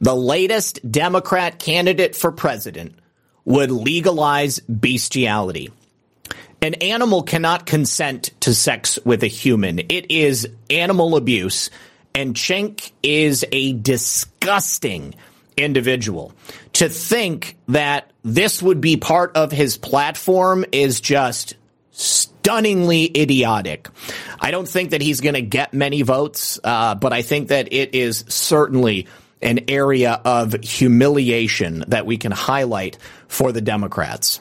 [0.00, 2.96] The latest Democrat candidate for president
[3.44, 5.70] would legalize bestiality.
[6.60, 9.78] An animal cannot consent to sex with a human.
[9.78, 11.70] It is animal abuse.
[12.12, 15.14] And Cenk is a disgusting
[15.56, 16.32] individual.
[16.74, 21.54] To think that this would be part of his platform is just
[21.98, 23.88] stunningly idiotic.
[24.40, 27.72] I don't think that he's going to get many votes, uh, but I think that
[27.72, 29.08] it is certainly
[29.42, 34.40] an area of humiliation that we can highlight for the Democrats.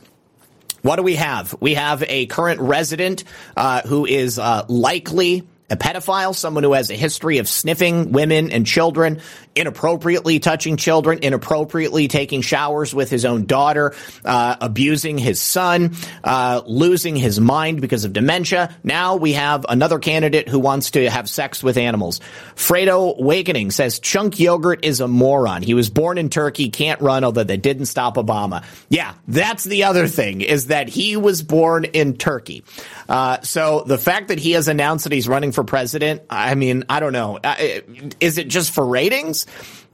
[0.84, 1.56] What do we have?
[1.60, 3.24] We have a current resident
[3.56, 8.52] uh, who is uh, likely a pedophile, someone who has a history of sniffing women
[8.52, 9.20] and children,
[9.58, 16.62] inappropriately touching children, inappropriately taking showers with his own daughter, uh, abusing his son, uh,
[16.66, 18.76] losing his mind because of dementia.
[18.84, 22.22] Now we have another candidate who wants to have sex with animals.
[22.56, 25.64] Fredo Awakening says Chunk Yogurt is a moron.
[25.64, 28.64] He was born in Turkey, can't run, although that didn't stop Obama.
[28.90, 32.64] Yeah, that's the other thing is that he was born in Turkey.
[33.10, 36.84] Uh, so the fact that he has announced that he's running for president, I mean,
[36.90, 37.40] I don't know.
[37.44, 37.56] Uh,
[38.20, 39.47] is it just for ratings?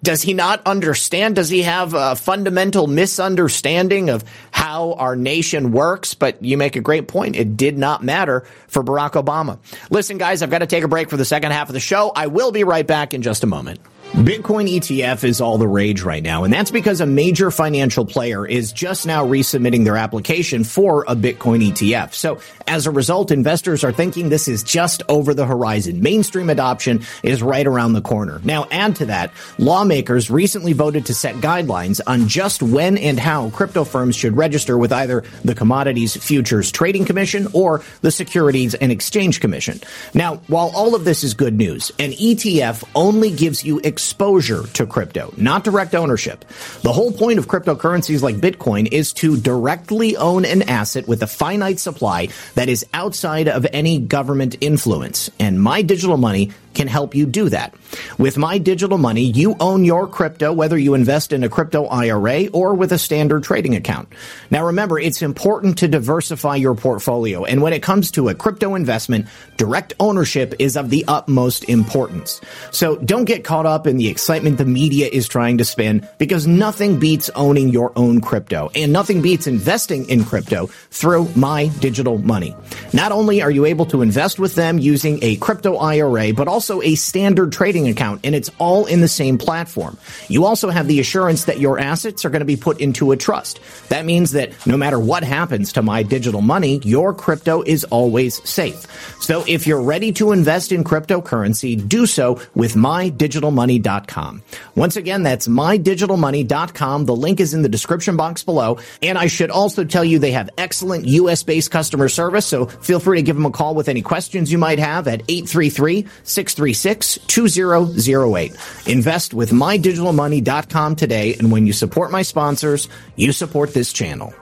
[0.04, 1.38] Does he not understand?
[1.38, 6.14] Does he have a fundamental misunderstanding of how our nation works?
[6.14, 7.38] But you make a great point.
[7.38, 9.60] It did not matter for Barack Obama.
[9.90, 12.12] Listen, guys, I've got to take a break for the second half of the show.
[12.14, 13.80] I will be right back in just a moment.
[14.14, 18.46] Bitcoin ETF is all the rage right now, and that's because a major financial player
[18.46, 22.14] is just now resubmitting their application for a Bitcoin ETF.
[22.14, 26.04] So as a result, investors are thinking this is just over the horizon.
[26.04, 28.40] Mainstream adoption is right around the corner.
[28.44, 33.50] Now add to that, lawmakers recently voted to set guidelines on just when and how
[33.50, 38.92] crypto firms should register with either the Commodities Futures Trading Commission or the Securities and
[38.92, 39.80] Exchange Commission.
[40.14, 44.86] Now, while all of this is good news, an ETF only gives you exposure to
[44.86, 46.44] crypto, not direct ownership.
[46.82, 51.28] The whole point of cryptocurrencies like Bitcoin is to directly own an asset with a
[51.28, 55.30] finite supply that is outside of any government influence.
[55.40, 57.74] And my digital money can help you do that.
[58.18, 62.48] With My Digital Money, you own your crypto, whether you invest in a crypto IRA
[62.48, 64.10] or with a standard trading account.
[64.50, 67.46] Now remember, it's important to diversify your portfolio.
[67.46, 72.42] And when it comes to a crypto investment, direct ownership is of the utmost importance.
[72.72, 76.48] So don't get caught up in the excitement the media is trying to spin because
[76.48, 82.18] nothing beats owning your own crypto and nothing beats investing in crypto through My Digital
[82.18, 82.56] Money.
[82.94, 86.63] Not only are you able to invest with them using a crypto IRA, but also
[86.64, 89.98] also a standard trading account and it's all in the same platform.
[90.30, 93.18] You also have the assurance that your assets are going to be put into a
[93.18, 93.60] trust.
[93.90, 98.42] That means that no matter what happens to my digital money, your crypto is always
[98.50, 98.88] safe.
[99.22, 104.44] So if you're ready to invest in cryptocurrency, do so with mydigitalmoney.com.
[104.76, 107.06] Once again, that's mydigitalmoney.com.
[107.06, 108.80] The link is in the description box below.
[109.02, 112.46] And I should also tell you they have excellent US based customer service.
[112.46, 115.24] So feel free to give them a call with any questions you might have at
[115.28, 116.08] 833
[116.56, 118.52] 636 2008.
[118.86, 121.36] Invest with mydigitalmoney.com today.
[121.36, 124.34] And when you support my sponsors, you support this channel.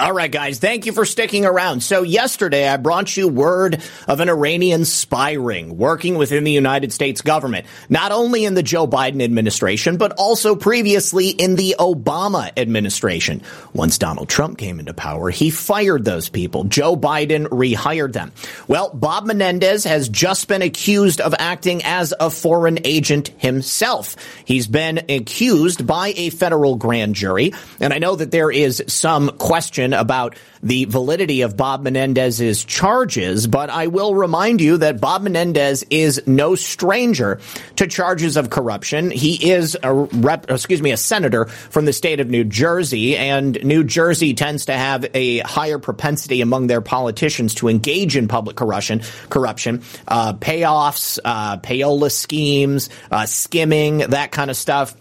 [0.00, 1.82] All right, guys, thank you for sticking around.
[1.82, 6.90] So yesterday I brought you word of an Iranian spy ring working within the United
[6.90, 12.50] States government, not only in the Joe Biden administration, but also previously in the Obama
[12.56, 13.42] administration.
[13.74, 16.64] Once Donald Trump came into power, he fired those people.
[16.64, 18.32] Joe Biden rehired them.
[18.68, 24.16] Well, Bob Menendez has just been accused of acting as a foreign agent himself.
[24.46, 29.28] He's been accused by a federal grand jury, and I know that there is some
[29.36, 35.22] question about the validity of Bob Menendez's charges, but I will remind you that Bob
[35.22, 37.40] Menendez is no stranger
[37.76, 39.10] to charges of corruption.
[39.10, 43.62] He is a rep, excuse me, a senator from the state of New Jersey, and
[43.64, 48.56] New Jersey tends to have a higher propensity among their politicians to engage in public
[48.56, 54.94] corruption, corruption, uh, payoffs, uh, payola schemes, uh, skimming, that kind of stuff.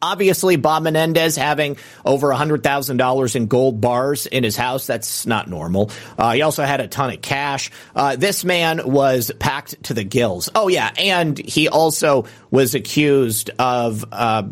[0.00, 5.90] Obviously, Bob Menendez having over $100,000 in gold bars in his house, that's not normal.
[6.16, 7.70] Uh, he also had a ton of cash.
[7.96, 10.48] Uh, this man was packed to the gills.
[10.54, 10.92] Oh, yeah.
[10.96, 14.44] And he also was accused of uh,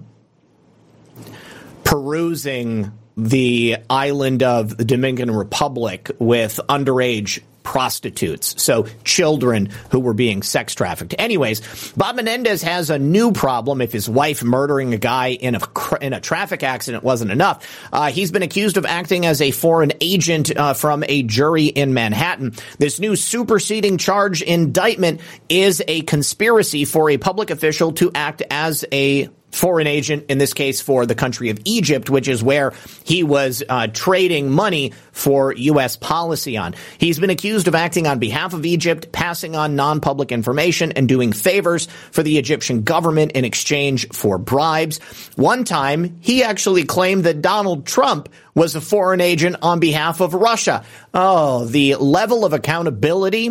[1.85, 8.63] perusing the island of the Dominican Republic with underage prostitutes.
[8.63, 11.17] So children who were being sex trafficked.
[11.19, 15.61] Anyways, Bob Menendez has a new problem if his wife murdering a guy in a,
[16.01, 17.67] in a traffic accident wasn't enough.
[17.93, 21.93] Uh, he's been accused of acting as a foreign agent uh, from a jury in
[21.93, 22.55] Manhattan.
[22.79, 28.85] This new superseding charge indictment is a conspiracy for a public official to act as
[28.93, 32.73] a foreign agent, in this case for the country of Egypt, which is where
[33.05, 35.97] he was uh, trading money for U.S.
[35.97, 36.75] policy on.
[36.99, 41.33] He's been accused of acting on behalf of Egypt, passing on non-public information, and doing
[41.33, 44.99] favors for the Egyptian government in exchange for bribes.
[45.37, 50.35] One time, he actually claimed that Donald Trump was a foreign agent on behalf of
[50.35, 50.85] Russia.
[51.15, 53.51] Oh, the level of accountability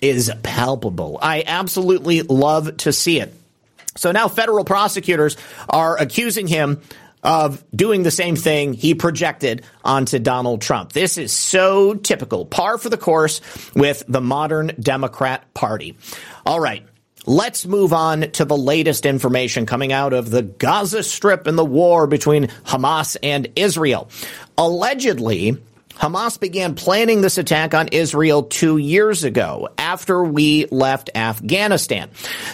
[0.00, 1.18] is palpable.
[1.22, 3.34] I absolutely love to see it.
[3.96, 5.36] So now federal prosecutors
[5.68, 6.80] are accusing him
[7.22, 10.92] of doing the same thing he projected onto Donald Trump.
[10.92, 13.40] This is so typical, par for the course
[13.74, 15.96] with the modern Democrat Party.
[16.44, 16.86] All right.
[17.28, 21.64] Let's move on to the latest information coming out of the Gaza Strip and the
[21.64, 24.08] war between Hamas and Israel.
[24.56, 25.58] Allegedly,
[25.98, 32.10] Hamas began planning this attack on Israel two years ago after we left Afghanistan.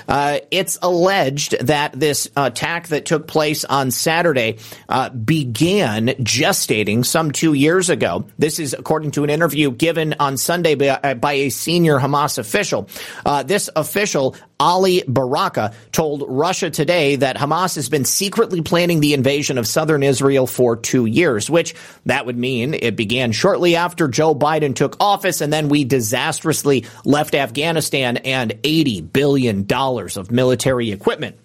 [0.07, 7.33] Uh, it's alleged that this attack that took place on Saturday uh, began gestating some
[7.33, 8.27] two years ago.
[8.39, 12.89] This is according to an interview given on Sunday by, by a senior Hamas official.
[13.27, 19.13] Uh, this official Ali Baraka told Russia Today that Hamas has been secretly planning the
[19.13, 21.75] invasion of southern Israel for two years, which
[22.07, 26.85] that would mean it began shortly after Joe Biden took office and then we disastrously
[27.05, 31.37] left Afghanistan and $80 billion of military equipment.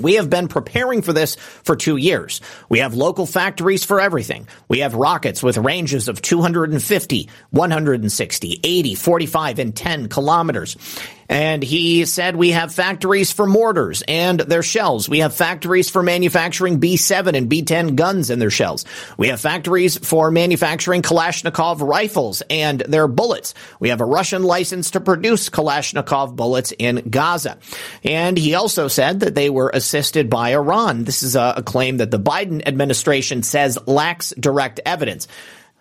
[0.00, 2.40] We have been preparing for this for two years.
[2.68, 4.48] We have local factories for everything.
[4.68, 10.76] We have rockets with ranges of 250, 160, 80, 45, and 10 kilometers.
[11.32, 15.08] And he said we have factories for mortars and their shells.
[15.08, 18.84] We have factories for manufacturing B7 and B10 guns and their shells.
[19.16, 23.54] We have factories for manufacturing Kalashnikov rifles and their bullets.
[23.80, 27.56] We have a Russian license to produce Kalashnikov bullets in Gaza.
[28.04, 31.04] And he also said that they were assisted by Iran.
[31.04, 35.28] This is a, claim that the Biden administration says lacks direct evidence.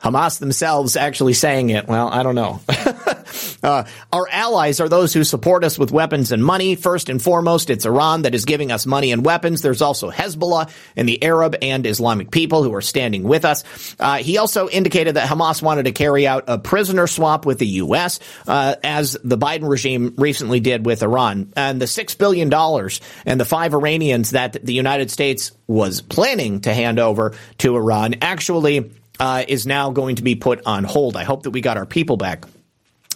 [0.04, 1.88] Hamas themselves actually saying it.
[1.88, 2.60] Well, I don't know.
[3.64, 6.76] uh, our allies are those who support us with weapons and money.
[6.76, 9.62] First and foremost, it's Iran that is giving us money and weapons.
[9.62, 13.64] There's also Hezbollah and the Arab and Islamic people who are standing with us.
[14.00, 17.68] Uh, he also indicated that Hamas wanted to carry out a prisoner swap with the
[17.68, 21.54] U.S., uh, as the Biden regime recently did with Iran.
[21.56, 26.74] And the $6 billion and the five Iranians that the United States was planning to
[26.74, 28.92] hand over to Iran actually
[29.22, 31.16] uh, is now going to be put on hold.
[31.16, 32.46] I hope that we got our people back.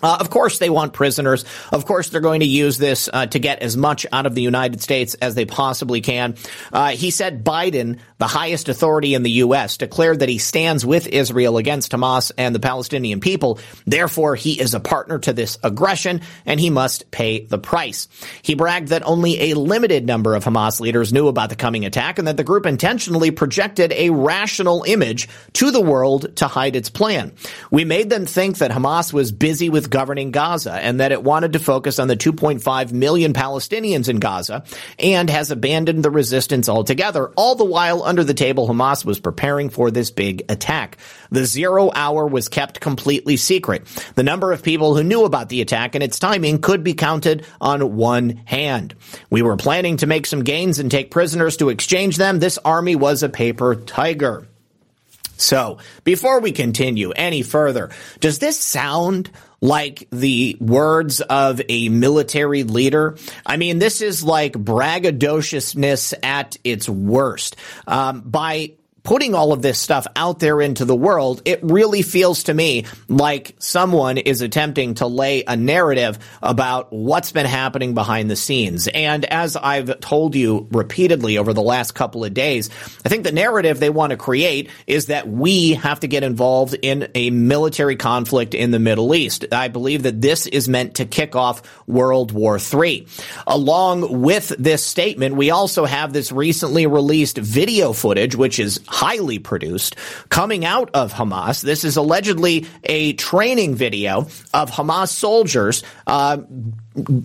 [0.03, 1.45] Uh, of course, they want prisoners.
[1.72, 4.41] Of course, they're going to use this uh, to get as much out of the
[4.41, 6.36] United States as they possibly can.
[6.72, 11.07] Uh, he said Biden, the highest authority in the U.S., declared that he stands with
[11.07, 13.59] Israel against Hamas and the Palestinian people.
[13.86, 18.07] Therefore, he is a partner to this aggression and he must pay the price.
[18.41, 22.18] He bragged that only a limited number of Hamas leaders knew about the coming attack
[22.18, 26.89] and that the group intentionally projected a rational image to the world to hide its
[26.89, 27.34] plan.
[27.70, 31.53] We made them think that Hamas was busy with governing Gaza and that it wanted
[31.53, 34.63] to focus on the 2.5 million Palestinians in Gaza
[34.99, 37.28] and has abandoned the resistance altogether.
[37.36, 40.97] All the while under the table, Hamas was preparing for this big attack.
[41.32, 43.86] The zero hour was kept completely secret.
[44.16, 47.45] The number of people who knew about the attack and its timing could be counted
[47.60, 48.95] on one hand.
[49.30, 52.39] We were planning to make some gains and take prisoners to exchange them.
[52.39, 54.47] This army was a paper tiger.
[55.38, 57.89] So, before we continue any further,
[58.22, 59.30] does this sound
[59.62, 63.18] like the words of a military leader.
[63.45, 67.56] I mean, this is like braggadociousness at its worst.
[67.88, 68.74] Um, by
[69.06, 72.86] putting all of this stuff out there into the world, it really feels to me
[73.08, 78.88] like someone is attempting to lay a narrative about what's been happening behind the scenes.
[78.88, 82.70] And as I've told you repeatedly over the last couple of days,
[83.06, 86.76] I think the narrative they want to create is that we have to get involved
[86.82, 89.45] in a military conflict in the Middle East.
[89.51, 93.08] I believe that this is meant to kick off World War III.
[93.45, 99.39] Along with this statement, we also have this recently released video footage, which is highly
[99.39, 99.97] produced
[100.29, 101.61] coming out of Hamas.
[101.61, 106.37] This is allegedly a training video of Hamas soldiers uh,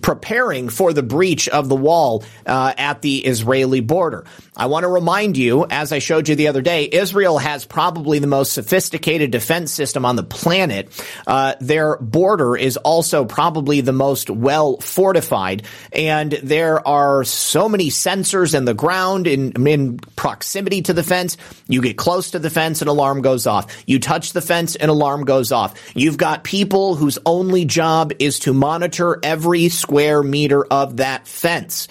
[0.01, 4.25] preparing for the breach of the wall uh, at the Israeli border.
[4.55, 8.19] I want to remind you, as I showed you the other day, Israel has probably
[8.19, 10.89] the most sophisticated defense system on the planet.
[11.25, 15.63] Uh, their border is also probably the most well fortified,
[15.93, 21.37] and there are so many sensors in the ground in, in proximity to the fence.
[21.67, 23.83] You get close to the fence, an alarm goes off.
[23.87, 25.75] You touch the fence, an alarm goes off.
[25.95, 31.87] You've got people whose only job is to monitor every square meter of that fence.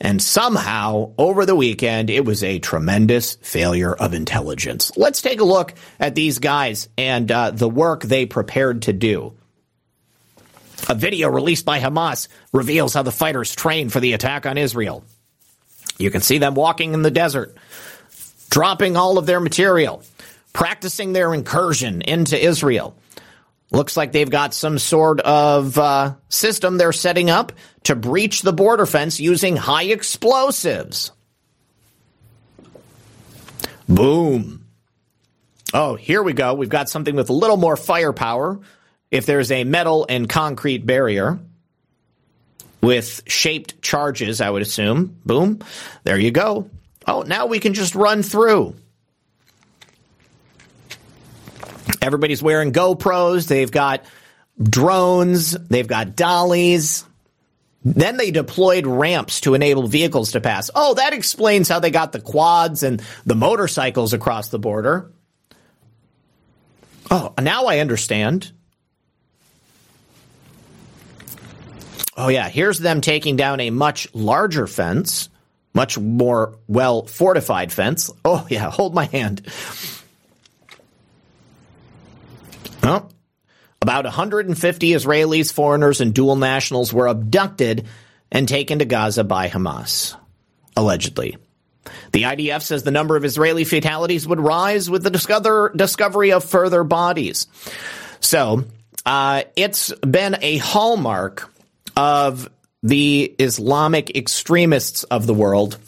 [0.00, 4.92] And somehow, over the weekend, it was a tremendous failure of intelligence.
[4.96, 9.34] Let's take a look at these guys and uh, the work they prepared to do.
[10.88, 15.04] A video released by Hamas reveals how the fighters trained for the attack on Israel.
[15.96, 17.56] You can see them walking in the desert,
[18.50, 20.02] dropping all of their material,
[20.52, 22.96] practicing their incursion into Israel.
[23.74, 27.50] Looks like they've got some sort of uh, system they're setting up
[27.84, 31.10] to breach the border fence using high explosives.
[33.88, 34.64] Boom.
[35.72, 36.54] Oh, here we go.
[36.54, 38.60] We've got something with a little more firepower.
[39.10, 41.40] If there's a metal and concrete barrier
[42.80, 45.18] with shaped charges, I would assume.
[45.26, 45.58] Boom.
[46.04, 46.70] There you go.
[47.08, 48.76] Oh, now we can just run through.
[52.04, 53.48] Everybody's wearing GoPros.
[53.48, 54.04] They've got
[54.62, 55.52] drones.
[55.52, 57.04] They've got dollies.
[57.82, 60.70] Then they deployed ramps to enable vehicles to pass.
[60.74, 65.10] Oh, that explains how they got the quads and the motorcycles across the border.
[67.10, 68.52] Oh, now I understand.
[72.16, 75.28] Oh, yeah, here's them taking down a much larger fence,
[75.74, 78.10] much more well fortified fence.
[78.24, 79.46] Oh, yeah, hold my hand.
[82.84, 83.10] Well,
[83.80, 87.86] about 150 Israelis, foreigners, and dual nationals were abducted
[88.30, 90.16] and taken to Gaza by Hamas,
[90.76, 91.38] allegedly.
[92.12, 96.44] The IDF says the number of Israeli fatalities would rise with the discover, discovery of
[96.44, 97.46] further bodies.
[98.20, 98.64] So,
[99.06, 101.50] uh, it's been a hallmark
[101.96, 102.50] of
[102.82, 105.78] the Islamic extremists of the world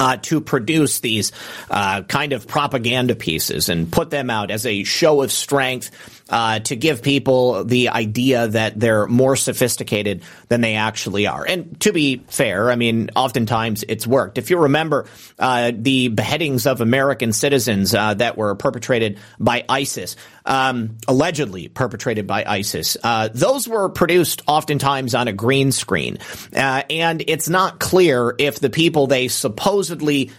[0.00, 1.32] uh, to produce these
[1.70, 5.90] uh, kind of propaganda pieces and put them out as a show of strength
[6.28, 11.44] uh, to give people the idea that they're more sophisticated than they actually are.
[11.46, 14.38] And to be fair, I mean, oftentimes it's worked.
[14.38, 15.06] If you remember
[15.38, 22.26] uh, the beheadings of American citizens uh, that were perpetrated by ISIS, um, allegedly perpetrated
[22.26, 26.18] by ISIS, uh, those were produced oftentimes on a green screen.
[26.54, 30.30] Uh, and it's not clear if the people they supposedly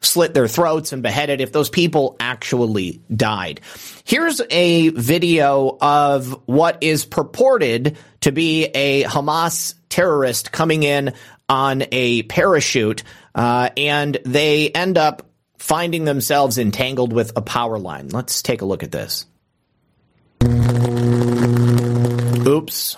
[0.00, 3.60] slit their throats and beheaded if those people actually died.
[4.04, 11.14] Here's a video of what is purported to be a Hamas terrorist coming in
[11.48, 13.02] on a parachute,
[13.34, 15.26] uh, and they end up
[15.58, 18.08] finding themselves entangled with a power line.
[18.08, 19.26] Let's take a look at this.
[22.46, 22.96] Oops.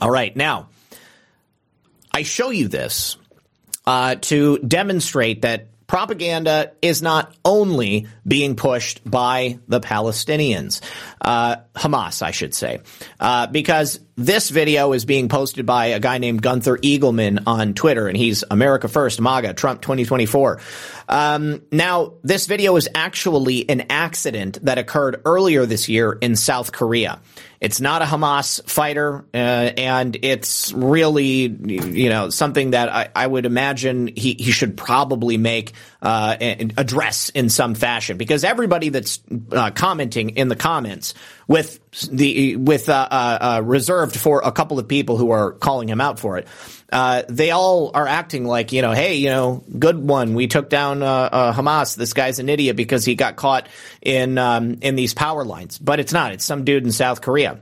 [0.00, 0.68] All right, now
[2.12, 3.16] I show you this
[3.88, 10.82] uh, to demonstrate that propaganda is not only being pushed by the Palestinians,
[11.22, 12.80] uh, Hamas, I should say,
[13.18, 18.08] uh, because this video is being posted by a guy named Gunther Eagleman on Twitter,
[18.08, 20.60] and he's America First, MAGA, Trump 2024.
[21.08, 26.72] Um, now, this video is actually an accident that occurred earlier this year in South
[26.72, 27.20] Korea.
[27.60, 33.26] It's not a Hamas fighter, uh, and it's really, you know, something that I, I
[33.26, 39.20] would imagine he, he should probably make uh, address in some fashion because everybody that's
[39.50, 41.14] uh, commenting in the comments
[41.48, 41.80] with
[42.10, 46.00] the with uh, uh, uh, reserved for a couple of people who are calling him
[46.00, 46.46] out for it.
[46.90, 50.34] Uh, they all are acting like you know, hey, you know, good one.
[50.34, 51.96] We took down uh, uh, Hamas.
[51.96, 53.68] This guy's an idiot because he got caught
[54.00, 55.78] in um, in these power lines.
[55.78, 56.32] But it's not.
[56.32, 57.60] It's some dude in South Korea.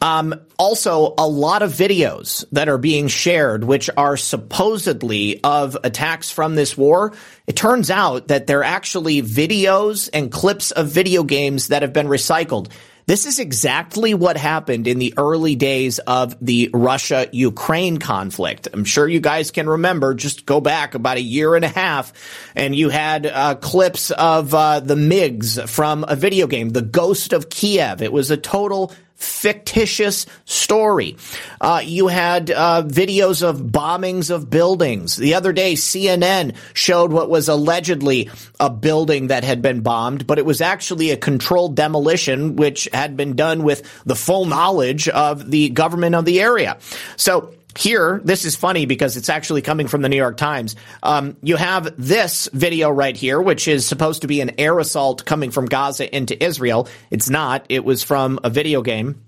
[0.00, 6.30] Um, also, a lot of videos that are being shared, which are supposedly of attacks
[6.30, 7.14] from this war.
[7.46, 12.06] It turns out that they're actually videos and clips of video games that have been
[12.06, 12.70] recycled.
[13.08, 18.68] This is exactly what happened in the early days of the Russia Ukraine conflict.
[18.70, 22.12] I'm sure you guys can remember, just go back about a year and a half,
[22.54, 27.32] and you had uh, clips of uh, the MiGs from a video game, The Ghost
[27.32, 28.02] of Kiev.
[28.02, 31.16] It was a total fictitious story.
[31.60, 35.16] Uh, you had uh, videos of bombings of buildings.
[35.16, 40.38] The other day, CNN showed what was allegedly a building that had been bombed, but
[40.38, 45.50] it was actually a controlled demolition, which had been done with the full knowledge of
[45.50, 46.78] the government of the area.
[47.16, 50.74] So here, this is funny because it's actually coming from the New York Times.
[51.02, 55.24] Um, you have this video right here, which is supposed to be an air assault
[55.24, 56.88] coming from Gaza into Israel.
[57.10, 57.66] It's not.
[57.68, 59.22] It was from a video game.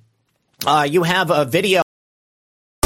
[0.66, 1.82] Uh, you have a video.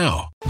[0.00, 0.49] now.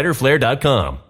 [0.00, 1.09] A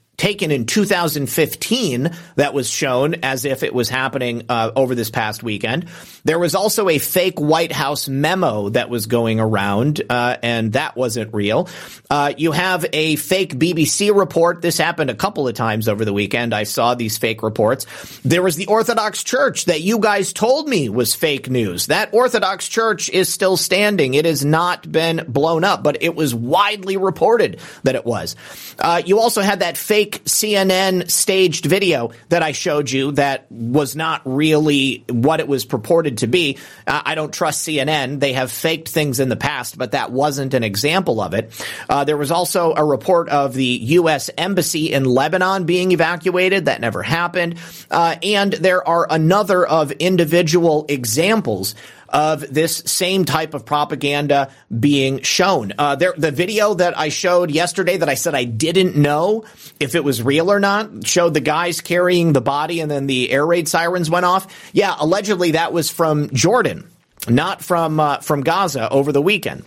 [0.17, 5.41] taken in 2015 that was shown as if it was happening uh, over this past
[5.41, 5.87] weekend.
[6.23, 10.95] There was also a fake White House memo that was going around, uh, and that
[10.95, 11.67] wasn't real.
[12.09, 14.61] Uh, you have a fake BBC report.
[14.61, 16.53] This happened a couple of times over the weekend.
[16.53, 17.87] I saw these fake reports.
[18.21, 21.87] There was the Orthodox Church that you guys told me was fake news.
[21.87, 24.13] That Orthodox Church is still standing.
[24.13, 28.35] It has not been blown up, but it was widely reported that it was.
[28.77, 33.95] Uh, you also had that fake CNN staged video that I showed you that was
[33.95, 36.57] not really what it was purported to be.
[36.87, 38.19] Uh, I don't trust CNN.
[38.19, 41.51] They have faked things in the past, but that wasn't an example of it.
[41.89, 44.29] Uh, there was also a report of the U.S.
[44.37, 46.65] Embassy in Lebanon being evacuated.
[46.65, 47.59] That never happened.
[47.89, 51.75] Uh, and there are another of individual examples
[52.11, 55.73] of this same type of propaganda being shown.
[55.77, 59.45] Uh, there, the video that I showed yesterday that I said I didn't know
[59.79, 63.31] if it was real or not showed the guys carrying the body and then the
[63.31, 64.71] air raid sirens went off.
[64.73, 66.87] Yeah, allegedly that was from Jordan,
[67.27, 69.63] not from uh, from Gaza over the weekend.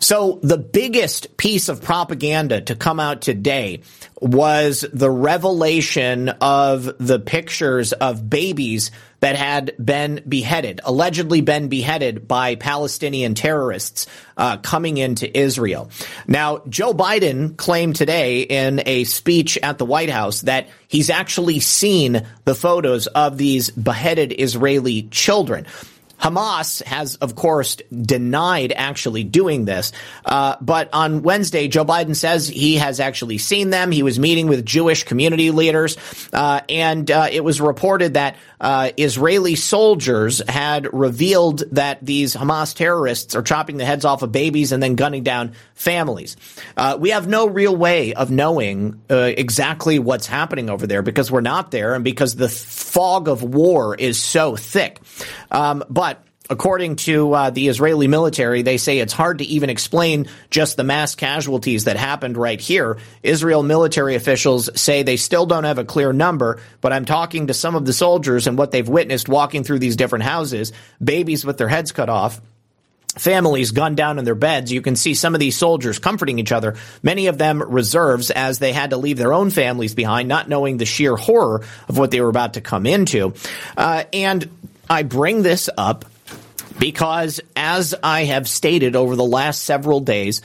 [0.00, 3.82] So the biggest piece of propaganda to come out today
[4.20, 8.90] was the revelation of the pictures of babies
[9.22, 15.90] that had been beheaded, allegedly been beheaded by Palestinian terrorists uh, coming into Israel.
[16.26, 21.60] Now, Joe Biden claimed today in a speech at the White House that he's actually
[21.60, 25.66] seen the photos of these beheaded Israeli children.
[26.22, 29.92] Hamas has, of course, denied actually doing this.
[30.24, 33.90] Uh, but on Wednesday, Joe Biden says he has actually seen them.
[33.90, 35.96] He was meeting with Jewish community leaders,
[36.32, 42.74] uh, and uh, it was reported that uh, Israeli soldiers had revealed that these Hamas
[42.74, 46.36] terrorists are chopping the heads off of babies and then gunning down families.
[46.76, 51.32] Uh, we have no real way of knowing uh, exactly what's happening over there because
[51.32, 55.00] we're not there and because the fog of war is so thick.
[55.50, 56.11] Um, but
[56.50, 60.84] According to uh, the Israeli military, they say it's hard to even explain just the
[60.84, 62.98] mass casualties that happened right here.
[63.22, 67.54] Israel military officials say they still don't have a clear number, but I'm talking to
[67.54, 70.72] some of the soldiers and what they've witnessed walking through these different houses,
[71.02, 72.40] babies with their heads cut off
[73.16, 74.72] families gunned down in their beds.
[74.72, 78.58] You can see some of these soldiers comforting each other, many of them reserves as
[78.58, 82.10] they had to leave their own families behind, not knowing the sheer horror of what
[82.10, 83.34] they were about to come into.
[83.76, 84.48] Uh, and
[84.88, 86.06] I bring this up
[86.82, 90.42] because as I have stated over the last several days,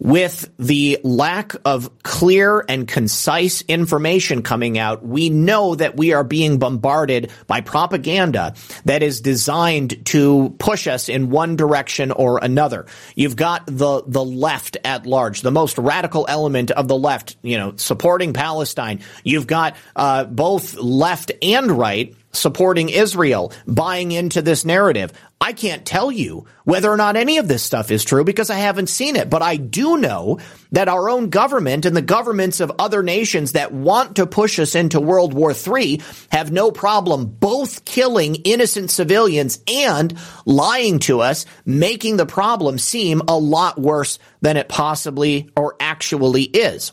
[0.00, 6.24] with the lack of clear and concise information coming out, we know that we are
[6.24, 12.86] being bombarded by propaganda that is designed to push us in one direction or another.
[13.14, 17.56] You've got the, the left at large, the most radical element of the left, you
[17.58, 19.00] know, supporting Palestine.
[19.22, 25.12] You've got, uh, both left and right supporting Israel, buying into this narrative.
[25.40, 28.56] I can't tell you whether or not any of this stuff is true because I
[28.56, 30.38] haven't seen it, but I do know
[30.72, 34.74] that our own government and the governments of other nations that want to push us
[34.74, 36.00] into World War III
[36.30, 43.22] have no problem both killing innocent civilians and lying to us, making the problem seem
[43.28, 46.92] a lot worse than it possibly or actually is.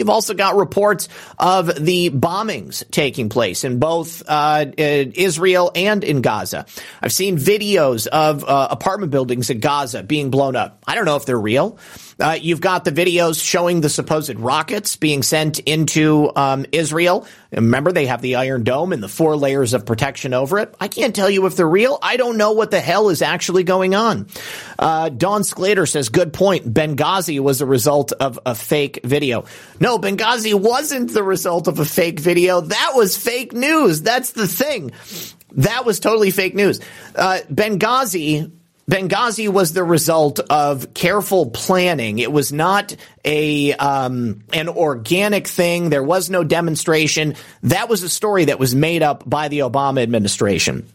[0.00, 6.22] You've also got reports of the bombings taking place in both uh, Israel and in
[6.22, 6.64] Gaza.
[7.02, 10.82] I've seen videos of uh, apartment buildings in Gaza being blown up.
[10.86, 11.78] I don't know if they're real.
[12.20, 17.26] Uh, you've got the videos showing the supposed rockets being sent into um, Israel.
[17.50, 20.74] Remember, they have the Iron Dome and the four layers of protection over it.
[20.78, 21.98] I can't tell you if they're real.
[22.02, 24.28] I don't know what the hell is actually going on.
[24.78, 26.72] Uh, Don Sclater says, good point.
[26.72, 29.46] Benghazi was a result of a fake video.
[29.80, 32.60] No, Benghazi wasn't the result of a fake video.
[32.60, 34.02] That was fake news.
[34.02, 34.92] That's the thing.
[35.52, 36.80] That was totally fake news.
[37.16, 38.52] Uh, Benghazi
[38.90, 42.18] Benghazi was the result of careful planning.
[42.18, 45.90] It was not a um, an organic thing.
[45.90, 47.36] There was no demonstration.
[47.62, 50.88] That was a story that was made up by the Obama administration.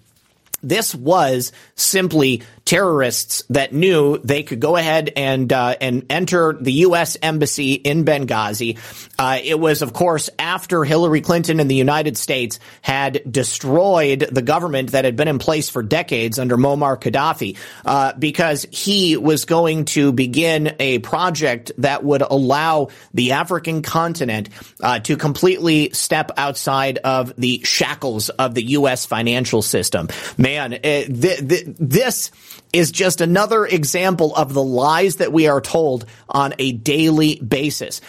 [0.61, 6.73] This was simply terrorists that knew they could go ahead and uh, and enter the
[6.73, 7.15] U.S.
[7.21, 8.79] embassy in Benghazi.
[9.19, 14.41] Uh, it was, of course, after Hillary Clinton and the United States had destroyed the
[14.41, 17.55] government that had been in place for decades under Muammar Gaddafi,
[17.85, 24.49] uh, because he was going to begin a project that would allow the African continent
[24.81, 29.05] uh, to completely step outside of the shackles of the U.S.
[29.05, 30.09] financial system.
[30.37, 32.31] Man, th- th- this
[32.73, 38.01] is just another example of the lies that we are told on a daily basis.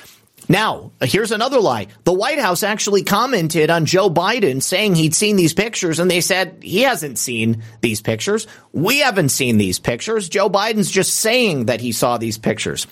[0.48, 1.88] Now, here's another lie.
[2.04, 6.20] The White House actually commented on Joe Biden saying he'd seen these pictures and they
[6.20, 8.46] said he hasn't seen these pictures.
[8.72, 10.28] We haven't seen these pictures.
[10.28, 12.86] Joe Biden's just saying that he saw these pictures.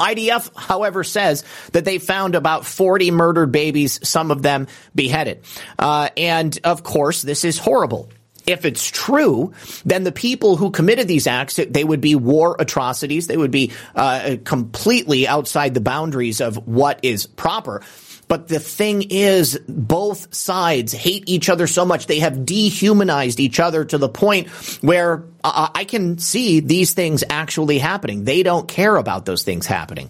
[0.00, 5.42] IDF, however, says that they found about 40 murdered babies, some of them beheaded.
[5.78, 8.10] Uh, and of course, this is horrible
[8.46, 9.52] if it's true,
[9.84, 13.26] then the people who committed these acts, they would be war atrocities.
[13.26, 17.82] They would be uh, completely outside the boundaries of what is proper.
[18.26, 22.06] But the thing is, both sides hate each other so much.
[22.06, 24.48] They have dehumanized each other to the point
[24.82, 28.24] where I can see these things actually happening.
[28.24, 30.08] They don't care about those things happening.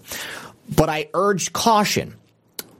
[0.73, 2.15] But I urge caution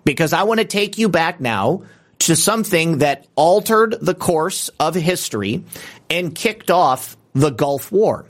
[0.05, 1.83] because I want to take you back now
[2.19, 5.63] to something that altered the course of history
[6.09, 8.25] and kicked off the Gulf War.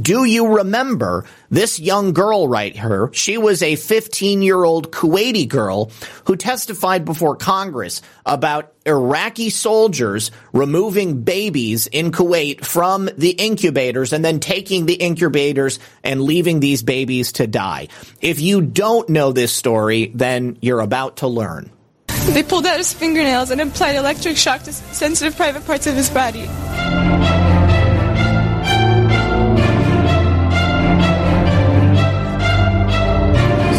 [0.00, 3.10] Do you remember this young girl right here?
[3.12, 5.92] She was a 15 year old Kuwaiti girl
[6.24, 14.24] who testified before Congress about Iraqi soldiers removing babies in Kuwait from the incubators and
[14.24, 17.86] then taking the incubators and leaving these babies to die.
[18.20, 21.70] If you don't know this story, then you're about to learn.
[22.34, 26.10] They pulled out his fingernails and applied electric shock to sensitive private parts of his
[26.10, 26.46] body.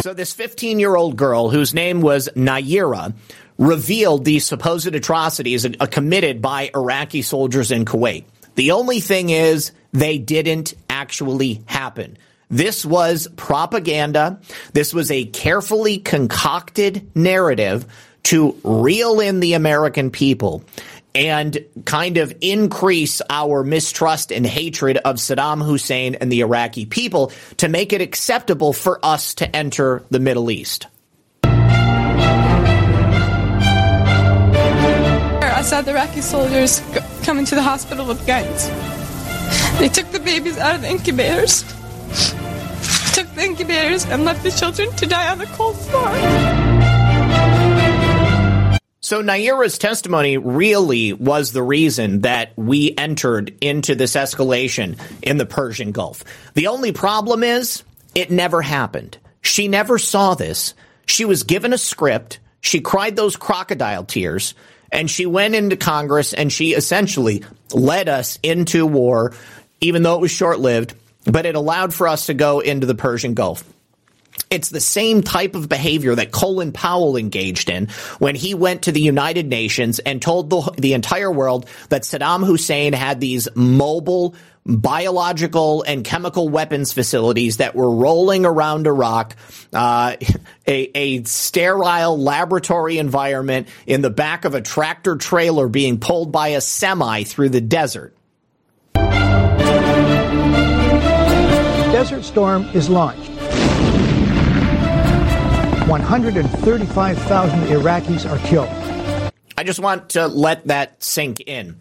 [0.00, 3.12] So this 15 year old girl whose name was Nayirah
[3.58, 8.24] revealed these supposed atrocities uh, committed by Iraqi soldiers in Kuwait.
[8.54, 12.16] The only thing is they didn't actually happen.
[12.48, 14.40] This was propaganda.
[14.72, 17.86] This was a carefully concocted narrative
[18.26, 20.64] to reel in the American people
[21.14, 27.30] and kind of increase our mistrust and hatred of Saddam Hussein and the Iraqi people
[27.58, 30.88] to make it acceptable for us to enter the Middle East.
[35.44, 36.82] I saw the Iraqi soldiers
[37.22, 38.68] come into the hospital with guns.
[39.78, 41.62] They took the babies out of the incubators,
[43.14, 46.75] took the incubators, and left the children to die on the cold floor.
[49.06, 55.46] So Nayirah's testimony really was the reason that we entered into this escalation in the
[55.46, 56.24] Persian Gulf.
[56.54, 57.84] The only problem is
[58.16, 59.16] it never happened.
[59.42, 60.74] She never saw this.
[61.06, 62.40] She was given a script.
[62.60, 64.54] She cried those crocodile tears
[64.90, 69.34] and she went into Congress and she essentially led us into war,
[69.80, 72.96] even though it was short lived, but it allowed for us to go into the
[72.96, 73.62] Persian Gulf.
[74.48, 77.88] It's the same type of behavior that Colin Powell engaged in
[78.18, 82.46] when he went to the United Nations and told the, the entire world that Saddam
[82.46, 89.36] Hussein had these mobile biological and chemical weapons facilities that were rolling around Iraq,
[89.72, 90.16] uh,
[90.66, 96.48] a, a, sterile laboratory environment in the back of a tractor trailer being pulled by
[96.48, 98.12] a semi through the desert.
[101.92, 103.35] Desert Storm is launched.
[105.86, 108.68] 135,000 Iraqis are killed.
[109.56, 111.76] I just want to let that sink in.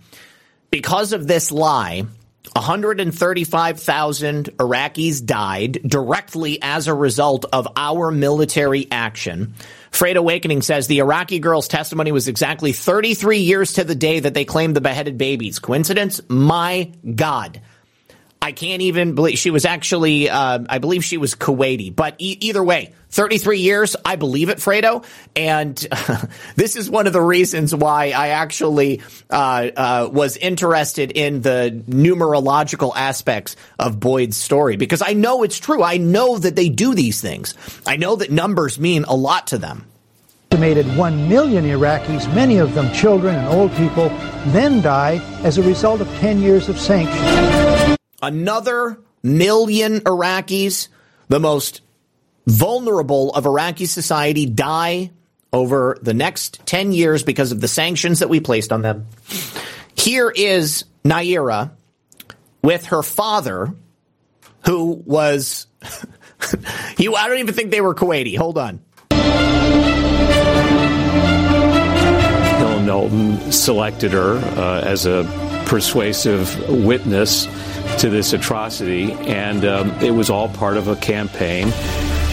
[0.69, 2.05] Because of this lie,
[2.53, 9.55] 135,000 Iraqis died directly as a result of our military action.
[9.89, 14.35] Freight Awakening says the Iraqi girl's testimony was exactly 33 years to the day that
[14.35, 15.57] they claimed the beheaded babies.
[15.59, 16.21] Coincidence?
[16.29, 17.59] My God.
[18.45, 21.95] I can't even believe she was actually, uh, I believe she was Kuwaiti.
[21.95, 25.03] But e- either way, 33 years, I believe it, Fredo.
[25.35, 25.75] And
[26.55, 31.83] this is one of the reasons why I actually uh, uh, was interested in the
[31.89, 35.81] numerological aspects of Boyd's story because I know it's true.
[35.81, 37.55] I know that they do these things.
[37.87, 39.87] I know that numbers mean a lot to them.
[40.51, 44.09] Estimated 1 million Iraqis, many of them children and old people,
[44.49, 47.64] then die as a result of 10 years of sanctions
[48.21, 50.87] another million Iraqis,
[51.27, 51.81] the most
[52.47, 55.11] vulnerable of Iraqi society, die
[55.51, 59.07] over the next 10 years because of the sanctions that we placed on them.
[59.95, 61.71] Here is Naira
[62.61, 63.73] with her father,
[64.65, 65.67] who was.
[66.97, 68.37] he, I don't even think they were Kuwaiti.
[68.37, 68.81] Hold on.
[72.57, 75.23] Hill and Knowlton selected her uh, as a
[75.65, 77.47] persuasive witness
[77.99, 81.71] to this atrocity, and um, it was all part of a campaign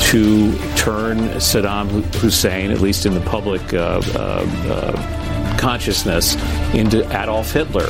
[0.00, 6.34] to turn Saddam Hussein, at least in the public uh, uh, uh, consciousness,
[6.74, 7.88] into Adolf Hitler.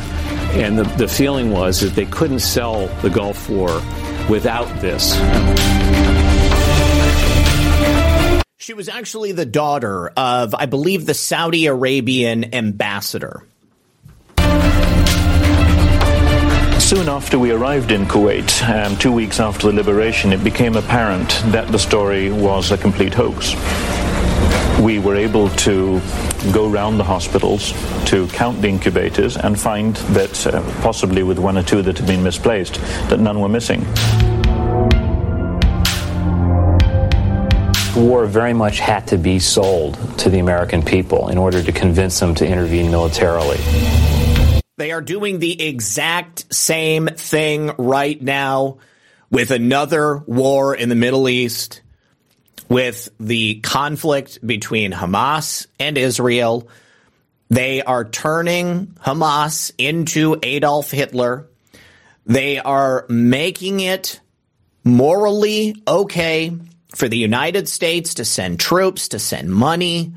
[0.52, 3.82] And the, the feeling was that they couldn't sell the Gulf War
[4.28, 5.14] without this.
[8.58, 13.42] She was actually the daughter of, I believe, the Saudi Arabian ambassador.
[16.94, 21.30] Soon after we arrived in Kuwait, um, two weeks after the liberation, it became apparent
[21.46, 23.54] that the story was a complete hoax.
[24.78, 26.02] We were able to
[26.52, 27.72] go around the hospitals
[28.10, 32.06] to count the incubators and find that, uh, possibly with one or two that had
[32.06, 32.74] been misplaced,
[33.08, 33.86] that none were missing.
[37.96, 42.20] war very much had to be sold to the American people in order to convince
[42.20, 44.11] them to intervene militarily.
[44.82, 48.78] They are doing the exact same thing right now
[49.30, 51.82] with another war in the Middle East,
[52.68, 56.68] with the conflict between Hamas and Israel.
[57.48, 61.46] They are turning Hamas into Adolf Hitler.
[62.26, 64.18] They are making it
[64.82, 66.56] morally okay
[66.88, 70.12] for the United States to send troops, to send money,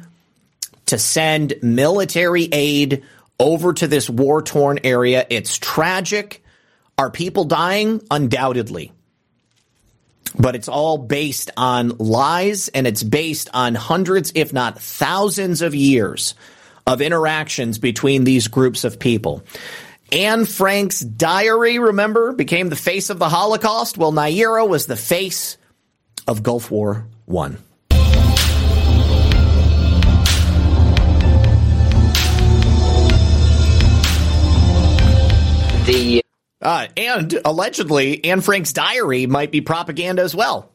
[0.87, 3.03] to send military aid
[3.39, 5.25] over to this war torn area.
[5.29, 6.43] It's tragic.
[6.97, 8.01] Are people dying?
[8.09, 8.91] Undoubtedly.
[10.37, 15.73] But it's all based on lies and it's based on hundreds, if not thousands of
[15.73, 16.35] years
[16.87, 19.43] of interactions between these groups of people.
[20.11, 23.97] Anne Frank's diary, remember, became the face of the Holocaust.
[23.97, 25.57] Well, Naira was the face
[26.27, 27.57] of Gulf War One.
[35.85, 36.23] The
[36.63, 40.71] uh, and allegedly, Anne Frank's diary might be propaganda as well.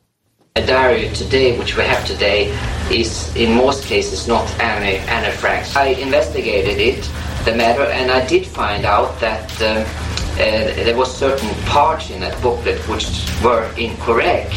[0.54, 2.56] A diary today, which we have today,
[2.92, 5.74] is in most cases not Anne, Anne Frank's.
[5.74, 7.10] I investigated it,
[7.44, 12.20] the matter, and I did find out that uh, uh, there was certain parts in
[12.20, 14.54] that booklet which were incorrect.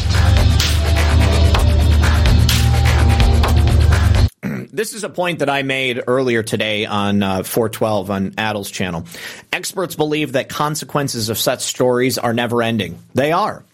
[4.74, 9.04] This is a point that I made earlier today on uh, 412 on Adel's channel.
[9.52, 12.98] Experts believe that consequences of such stories are never ending.
[13.14, 13.64] They are.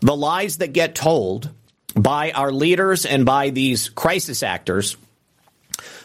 [0.00, 1.50] The lies that get told
[1.96, 4.98] by our leaders and by these crisis actors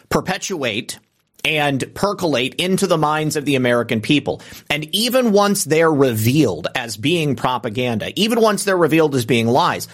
[0.07, 0.99] perpetuate
[1.43, 4.41] and percolate into the minds of the American people.
[4.69, 9.89] And even once they're revealed as being propaganda, even once they're revealed as being lies,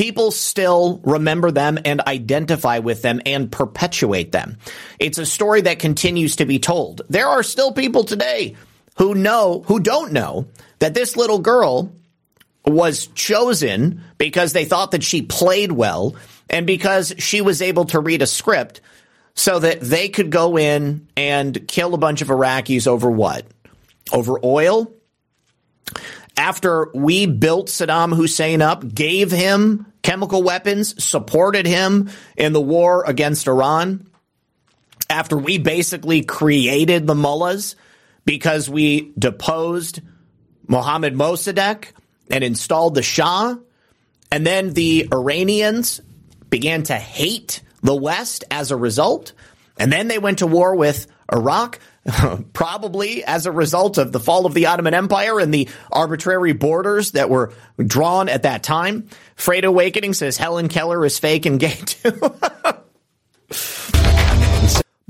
[0.00, 4.56] people still remember them and identify with them and perpetuate them.
[4.98, 7.02] It's a story that continues to be told.
[7.10, 8.56] There are still people today
[8.96, 10.46] who know, who don't know
[10.78, 11.92] that this little girl
[12.64, 16.16] was chosen because they thought that she played well
[16.48, 18.80] and because she was able to read a script
[19.34, 23.44] so that they could go in and kill a bunch of Iraqis over what?
[24.14, 24.94] Over oil?
[26.38, 33.04] After we built Saddam Hussein up, gave him chemical weapons, supported him in the war
[33.06, 34.08] against Iran,
[35.08, 37.74] after we basically created the mullahs
[38.24, 40.00] because we deposed
[40.68, 41.86] Mohammad Mossadegh
[42.30, 43.56] and installed the Shah,
[44.30, 46.00] and then the Iranians
[46.48, 49.32] began to hate the West as a result.
[49.78, 51.80] And then they went to war with Iraq,
[52.52, 57.12] probably as a result of the fall of the Ottoman Empire and the arbitrary borders
[57.12, 59.08] that were drawn at that time.
[59.36, 62.12] Freight Awakening says Helen Keller is fake and gay too.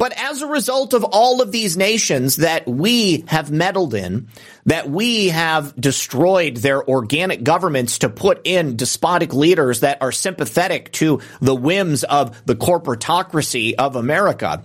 [0.00, 4.28] But as a result of all of these nations that we have meddled in,
[4.64, 10.90] that we have destroyed their organic governments to put in despotic leaders that are sympathetic
[10.92, 14.64] to the whims of the corporatocracy of America,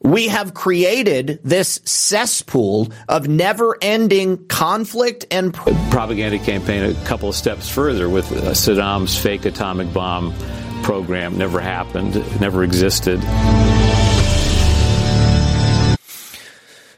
[0.00, 7.34] we have created this cesspool of never ending conflict and propaganda campaign a couple of
[7.34, 10.34] steps further with uh, Saddam's fake atomic bomb
[10.82, 13.20] program never happened, never existed.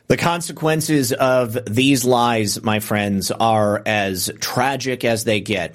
[0.08, 5.74] The consequences of these lies, my friends, are as tragic as they get.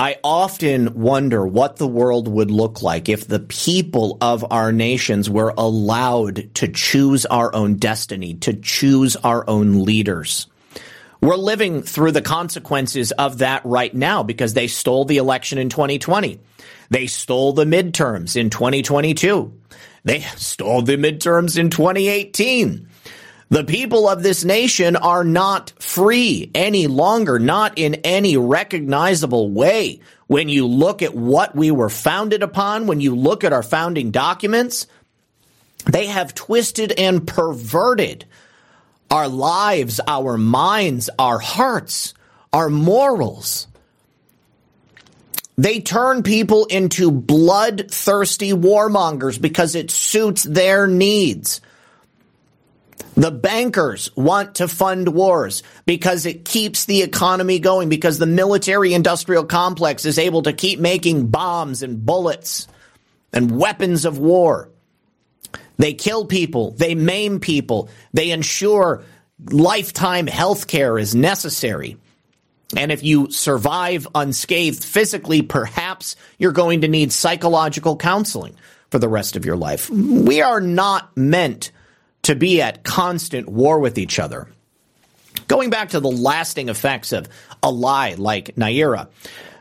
[0.00, 5.28] I often wonder what the world would look like if the people of our nations
[5.28, 10.46] were allowed to choose our own destiny, to choose our own leaders.
[11.20, 15.68] We're living through the consequences of that right now because they stole the election in
[15.68, 16.40] 2020.
[16.88, 19.52] They stole the midterms in 2022.
[20.04, 22.88] They stole the midterms in 2018.
[23.50, 30.00] The people of this nation are not free any longer, not in any recognizable way.
[30.28, 34.12] When you look at what we were founded upon, when you look at our founding
[34.12, 34.86] documents,
[35.84, 38.24] they have twisted and perverted
[39.10, 42.14] our lives, our minds, our hearts,
[42.52, 43.66] our morals.
[45.58, 51.60] They turn people into bloodthirsty warmongers because it suits their needs.
[53.16, 58.94] The bankers want to fund wars because it keeps the economy going, because the military
[58.94, 62.68] industrial complex is able to keep making bombs and bullets
[63.32, 64.70] and weapons of war.
[65.76, 69.02] They kill people, they maim people, they ensure
[69.50, 71.96] lifetime health care is necessary.
[72.76, 78.54] And if you survive unscathed physically, perhaps you're going to need psychological counseling
[78.90, 79.90] for the rest of your life.
[79.90, 81.72] We are not meant
[82.22, 84.48] to be at constant war with each other.
[85.48, 87.28] Going back to the lasting effects of
[87.62, 89.08] a lie like Naira,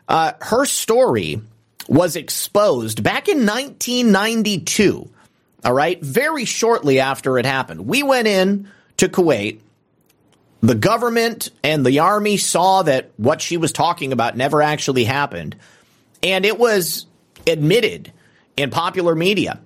[0.07, 1.41] uh, her story
[1.88, 5.10] was exposed back in 1992.
[5.64, 9.60] All right, very shortly after it happened, we went in to Kuwait
[10.62, 15.55] the government and the army saw that what she was talking about never actually happened.
[16.22, 17.05] And it was
[17.47, 18.12] admitted
[18.57, 19.60] in popular media.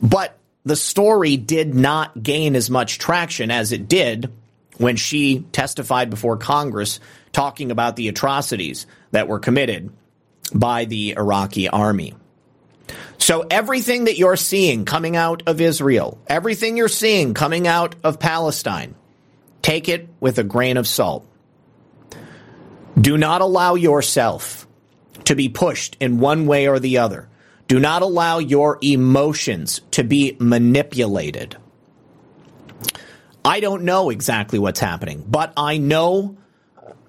[0.00, 4.32] But the story did not gain as much traction as it did
[4.78, 7.00] when she testified before Congress
[7.32, 9.92] talking about the atrocities that were committed
[10.54, 12.14] by the Iraqi army.
[13.18, 18.18] So everything that you're seeing coming out of Israel, everything you're seeing coming out of
[18.18, 18.94] Palestine,
[19.62, 21.26] take it with a grain of salt.
[23.00, 24.66] Do not allow yourself
[25.24, 27.28] to be pushed in one way or the other.
[27.66, 31.56] Do not allow your emotions to be manipulated.
[33.44, 36.36] I don't know exactly what's happening, but I know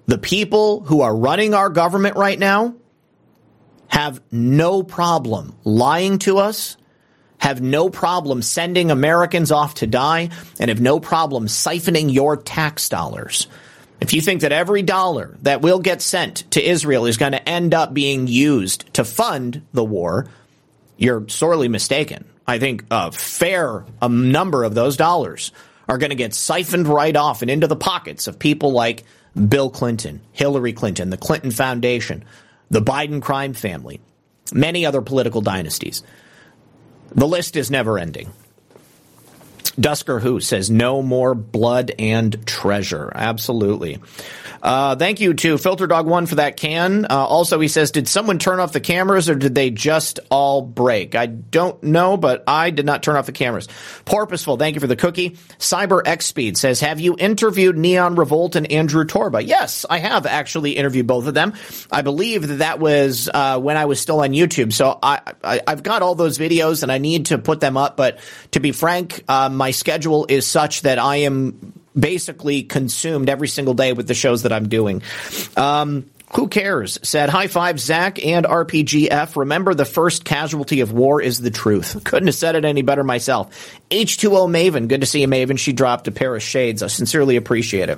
[0.06, 2.76] the people who are running our government right now
[3.88, 6.78] have no problem lying to us,
[7.38, 10.30] have no problem sending Americans off to die,
[10.60, 13.47] and have no problem siphoning your tax dollars.
[14.01, 17.50] If you think that every dollar that will get sent to Israel is going to
[17.50, 20.28] end up being used to fund the war,
[20.97, 22.26] you're sorely mistaken.
[22.47, 25.51] I think a fair a number of those dollars
[25.88, 29.04] are going to get siphoned right off and into the pockets of people like
[29.36, 32.24] Bill Clinton, Hillary Clinton, the Clinton Foundation,
[32.70, 34.01] the Biden crime family,
[34.54, 36.04] many other political dynasties.
[37.13, 38.32] The list is never ending.
[39.80, 43.12] Dusker Who says no more blood and treasure.
[43.14, 44.00] Absolutely.
[44.66, 47.06] Uh, thank you to Filter Dog One for that can.
[47.06, 50.64] Uh, also, he says, did someone turn off the cameras or did they just all
[50.64, 51.14] break?
[51.14, 53.68] I don't know, but I did not turn off the cameras.
[54.06, 55.38] Porpoiseful, thank you for the cookie.
[55.60, 59.46] Cyber X Speed says, have you interviewed Neon Revolt and Andrew Torba?
[59.46, 61.54] Yes, I have actually interviewed both of them.
[61.92, 64.74] I believe that that was uh, when I was still on YouTube.
[64.74, 67.97] So I, I, have got all those videos and I need to put them up.
[67.97, 68.18] But
[68.52, 73.74] to be frank, uh, my schedule is such that I am basically consumed every single
[73.74, 75.01] day with the shows that I'm doing.
[75.58, 77.00] Um, who cares?
[77.01, 79.36] Said high five, Zak and RPGF.
[79.36, 82.04] Remember, the first casualty of war is the truth.
[82.04, 83.75] Couldn't have said it any better myself.
[83.89, 85.58] H2O Maven, good to see you, Maven.
[85.58, 86.83] She dropped a pair of shades.
[86.83, 87.97] I sincerely appreciate it.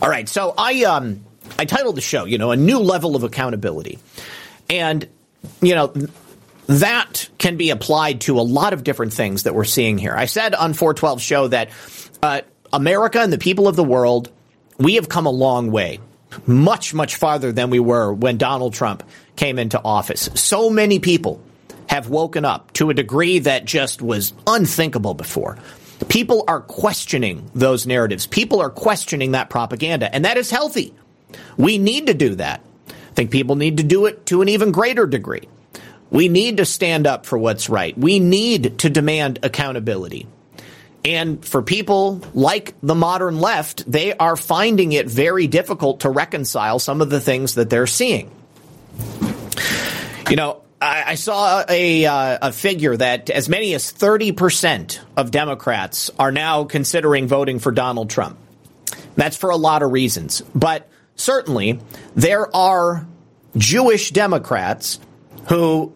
[0.00, 1.22] All right, so I um
[1.58, 3.98] I titled the show, you know, a new level of accountability,
[4.70, 5.06] and
[5.60, 5.92] you know
[6.66, 10.14] that can be applied to a lot of different things that we're seeing here.
[10.14, 11.70] I said on 412 show that
[12.22, 12.40] uh,
[12.72, 14.30] America and the people of the world,
[14.78, 16.00] we have come a long way,
[16.46, 19.02] much, much farther than we were when Donald Trump
[19.36, 20.30] came into office.
[20.34, 21.40] So many people
[21.88, 25.58] have woken up to a degree that just was unthinkable before.
[26.08, 28.26] People are questioning those narratives.
[28.26, 30.94] People are questioning that propaganda, and that is healthy.
[31.56, 32.62] We need to do that.
[32.88, 35.48] I think people need to do it to an even greater degree.
[36.10, 37.96] We need to stand up for what's right.
[37.96, 40.26] We need to demand accountability.
[41.04, 46.78] And for people like the modern left, they are finding it very difficult to reconcile
[46.78, 48.30] some of the things that they're seeing.
[50.30, 55.30] You know, I, I saw a, uh, a figure that as many as 30% of
[55.30, 58.38] Democrats are now considering voting for Donald Trump.
[59.16, 60.40] That's for a lot of reasons.
[60.54, 61.80] But certainly,
[62.14, 63.06] there are
[63.56, 64.98] Jewish Democrats
[65.48, 65.92] who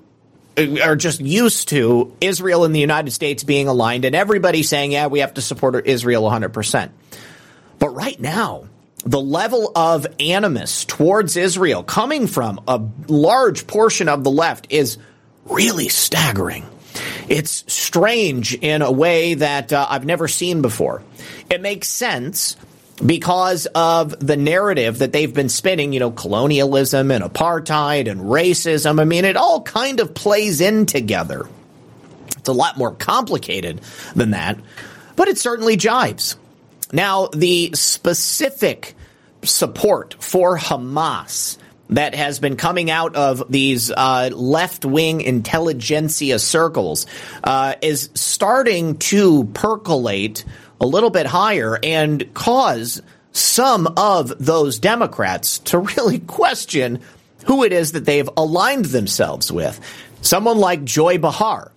[0.82, 5.06] are just used to Israel and the United States being aligned and everybody saying, yeah,
[5.06, 6.90] we have to support Israel 100%.
[7.78, 8.64] But right now,
[9.04, 14.98] the level of animus towards Israel coming from a large portion of the left is
[15.44, 16.66] really staggering.
[17.28, 21.02] It's strange in a way that uh, I've never seen before.
[21.48, 22.56] It makes sense
[23.04, 29.00] because of the narrative that they've been spinning, you know, colonialism and apartheid and racism.
[29.00, 31.48] I mean, it all kind of plays in together.
[32.36, 33.80] It's a lot more complicated
[34.14, 34.58] than that,
[35.16, 36.36] but it certainly jives.
[36.92, 38.94] Now, the specific
[39.42, 41.58] support for Hamas
[41.90, 47.06] that has been coming out of these uh, left wing intelligentsia circles
[47.44, 50.44] uh, is starting to percolate
[50.80, 53.02] a little bit higher and cause
[53.32, 57.00] some of those Democrats to really question
[57.46, 59.80] who it is that they've aligned themselves with.
[60.20, 61.72] Someone like Joy Behar,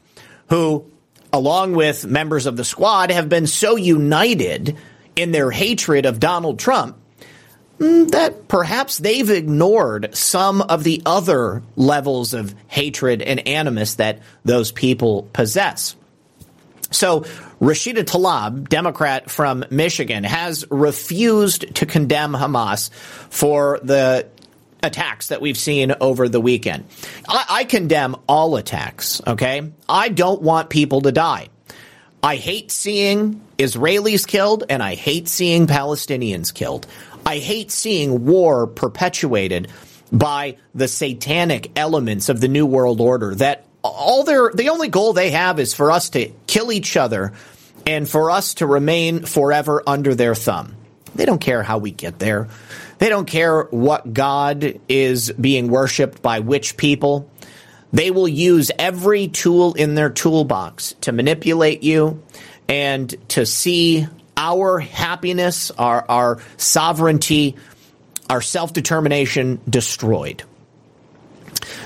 [0.50, 0.86] who,
[1.32, 4.76] along with members of the squad, have been so united
[5.16, 6.98] in their hatred of Donald Trump
[7.80, 14.20] mm, that perhaps they've ignored some of the other levels of hatred and animus that
[14.44, 15.96] those people possess.
[16.92, 17.22] So
[17.60, 22.92] Rashida Tlaib, Democrat from Michigan, has refused to condemn Hamas
[23.30, 24.28] for the
[24.84, 26.86] attacks that we've seen over the weekend.
[27.28, 29.72] I, I condemn all attacks, okay?
[29.88, 31.50] I don't want people to die.
[32.24, 36.86] I hate seeing Israelis killed and I hate seeing Palestinians killed.
[37.26, 39.70] I hate seeing war perpetuated
[40.12, 45.14] by the satanic elements of the New World Order that all their the only goal
[45.14, 47.34] they have is for us to kill each other
[47.86, 50.76] and for us to remain forever under their thumb.
[51.16, 52.48] They don't care how we get there.
[53.00, 57.30] They don't care what God is being worshiped by which people.
[57.92, 62.22] They will use every tool in their toolbox to manipulate you
[62.70, 67.58] and to see our happiness, our, our sovereignty,
[68.30, 70.44] our self determination destroyed.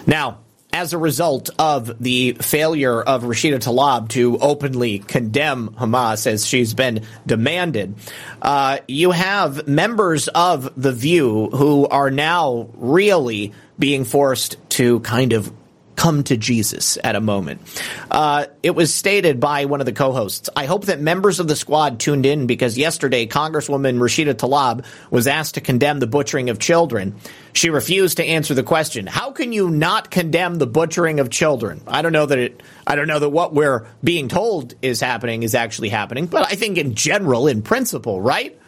[0.06, 0.40] Now,
[0.76, 6.74] as a result of the failure of Rashida Tlaib to openly condemn Hamas as she's
[6.74, 7.96] been demanded,
[8.42, 15.32] uh, you have members of The View who are now really being forced to kind
[15.32, 15.50] of
[15.96, 17.62] come to Jesus at a moment.
[18.10, 20.50] Uh, it was stated by one of the co-hosts.
[20.56, 25.28] I hope that members of the squad tuned in because yesterday Congresswoman Rashida Tlaib was
[25.28, 27.16] asked to condemn the butchering of children.
[27.54, 29.08] She refused to answer the question.
[29.08, 31.82] How can you not condemn the butchering of children?
[31.88, 32.64] I don't know that it.
[32.86, 36.56] I don't know that what we're being told is happening is actually happening, but I
[36.56, 38.60] think in general, in principle, right?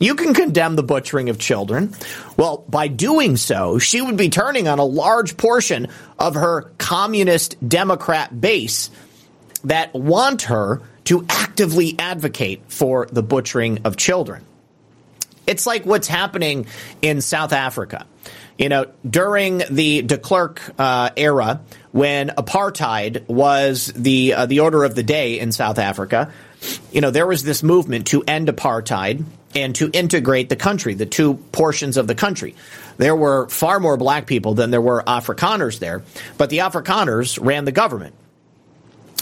[0.00, 1.94] You can condemn the butchering of children.
[2.38, 7.56] Well, by doing so, she would be turning on a large portion of her communist
[7.66, 8.88] Democrat base
[9.64, 14.42] that want her to actively advocate for the butchering of children.
[15.46, 16.66] It's like what's happening
[17.02, 18.06] in South Africa.
[18.56, 21.60] You know, during the de Klerk uh, era,
[21.92, 26.32] when apartheid was the uh, the order of the day in South Africa,
[26.90, 29.24] you know, there was this movement to end apartheid
[29.54, 32.54] and to integrate the country, the two portions of the country.
[32.98, 36.02] There were far more black people than there were Afrikaners there,
[36.38, 38.14] but the Afrikaners ran the government.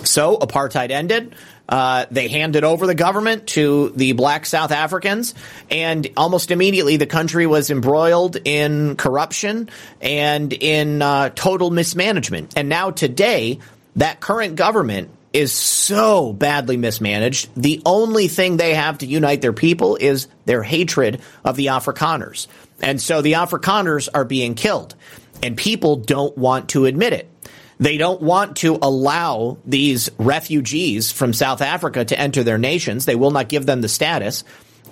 [0.05, 1.35] So apartheid ended.
[1.69, 5.35] Uh, they handed over the government to the black South Africans,
[5.71, 9.69] and almost immediately the country was embroiled in corruption
[10.01, 12.55] and in uh, total mismanagement.
[12.57, 13.59] And now today,
[13.97, 17.49] that current government is so badly mismanaged.
[17.57, 22.49] The only thing they have to unite their people is their hatred of the Afrikaners.
[22.83, 24.97] And so the Afrikaners are being killed.
[25.41, 27.31] And people don't want to admit it.
[27.79, 33.05] They don't want to allow these refugees from South Africa to enter their nations.
[33.05, 34.43] They will not give them the status.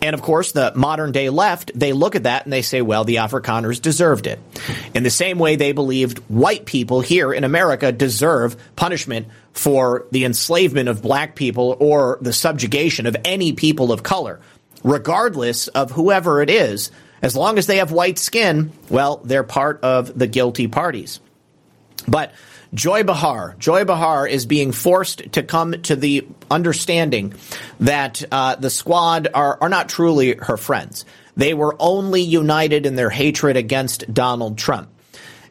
[0.01, 3.02] And of course, the modern day left, they look at that and they say, well,
[3.02, 4.39] the Afrikaners deserved it.
[4.94, 10.24] In the same way they believed white people here in America deserve punishment for the
[10.24, 14.40] enslavement of black people or the subjugation of any people of color,
[14.84, 16.90] regardless of whoever it is.
[17.22, 21.20] As long as they have white skin, well, they're part of the guilty parties.
[22.06, 22.32] But
[22.74, 23.56] Joy Behar.
[23.58, 27.32] Joy Behar is being forced to come to the understanding
[27.80, 31.06] that uh, the squad are, are not truly her friends.
[31.36, 34.90] They were only united in their hatred against Donald Trump.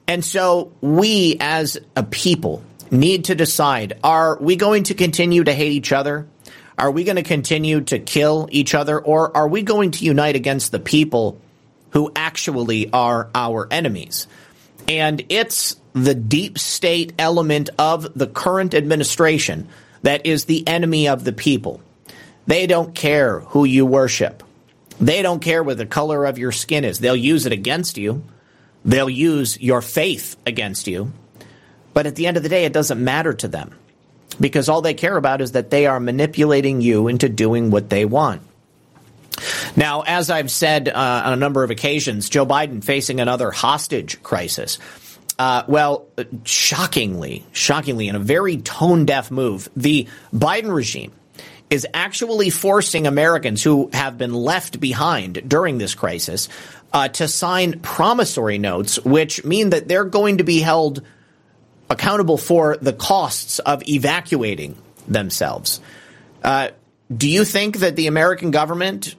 [0.07, 2.61] And so we as a people
[2.91, 6.27] need to decide are we going to continue to hate each other?
[6.77, 8.99] Are we going to continue to kill each other?
[8.99, 11.39] Or are we going to unite against the people
[11.91, 14.27] who actually are our enemies?
[14.87, 19.69] And it's the deep state element of the current administration
[20.03, 21.81] that is the enemy of the people.
[22.45, 24.43] They don't care who you worship.
[24.99, 26.99] They don't care what the color of your skin is.
[26.99, 28.23] They'll use it against you.
[28.83, 31.11] They'll use your faith against you.
[31.95, 33.73] But at the end of the day, it doesn't matter to them
[34.39, 38.03] because all they care about is that they are manipulating you into doing what they
[38.03, 38.41] want.
[39.77, 44.21] Now, as I've said uh, on a number of occasions, Joe Biden facing another hostage
[44.23, 44.77] crisis.
[45.39, 46.05] Uh, well,
[46.43, 51.13] shockingly, shockingly, in a very tone deaf move, the Biden regime
[51.69, 56.49] is actually forcing Americans who have been left behind during this crisis
[56.91, 61.01] uh, to sign promissory notes, which mean that they're going to be held
[61.89, 64.75] accountable for the costs of evacuating
[65.07, 65.79] themselves.
[66.43, 66.69] Uh,
[67.15, 69.15] do you think that the American government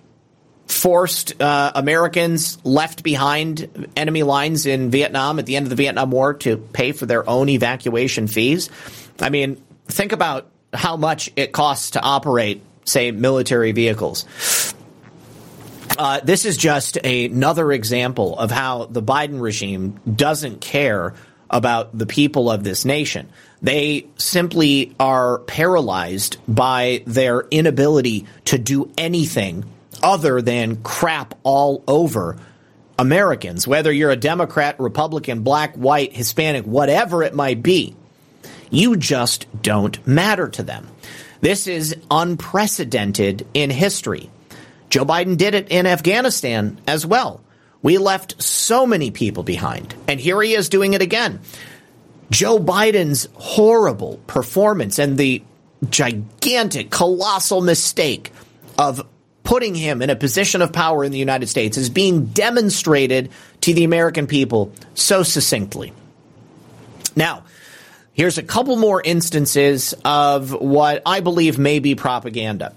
[0.66, 6.10] forced uh, Americans left behind enemy lines in Vietnam at the end of the Vietnam
[6.10, 8.68] War to pay for their own evacuation fees.
[9.20, 14.26] I mean, think about how much it costs to operate, say, military vehicles.
[15.96, 21.14] Uh, this is just another example of how the Biden regime doesn't care
[21.50, 23.28] about the people of this nation.
[23.62, 29.64] They simply are paralyzed by their inability to do anything
[30.02, 32.36] other than crap all over
[32.98, 37.94] Americans, whether you're a Democrat, Republican, black, white, Hispanic, whatever it might be.
[38.70, 40.88] You just don't matter to them.
[41.40, 44.30] This is unprecedented in history.
[44.88, 47.40] Joe Biden did it in Afghanistan as well.
[47.86, 49.94] We left so many people behind.
[50.08, 51.38] And here he is doing it again.
[52.32, 55.44] Joe Biden's horrible performance and the
[55.88, 58.32] gigantic, colossal mistake
[58.76, 59.06] of
[59.44, 63.30] putting him in a position of power in the United States is being demonstrated
[63.60, 65.92] to the American people so succinctly.
[67.14, 67.44] Now,
[68.14, 72.74] here's a couple more instances of what I believe may be propaganda.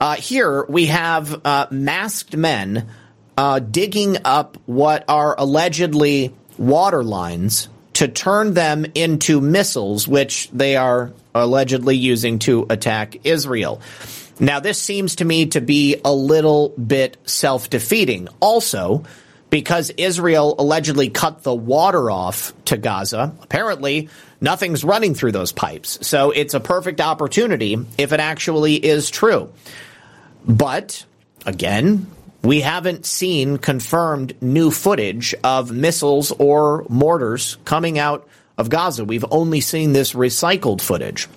[0.00, 2.88] Uh, here we have uh, masked men
[3.36, 10.76] uh, digging up what are allegedly water lines to turn them into missiles, which they
[10.76, 13.80] are allegedly using to attack Israel.
[14.40, 18.28] Now, this seems to me to be a little bit self defeating.
[18.40, 19.04] Also,
[19.50, 24.08] because Israel allegedly cut the water off to Gaza, apparently
[24.40, 26.06] nothing's running through those pipes.
[26.06, 29.52] So it's a perfect opportunity if it actually is true.
[30.46, 31.04] But
[31.44, 32.06] again,
[32.42, 38.28] we haven't seen confirmed new footage of missiles or mortars coming out
[38.58, 39.04] of Gaza.
[39.04, 41.28] We've only seen this recycled footage.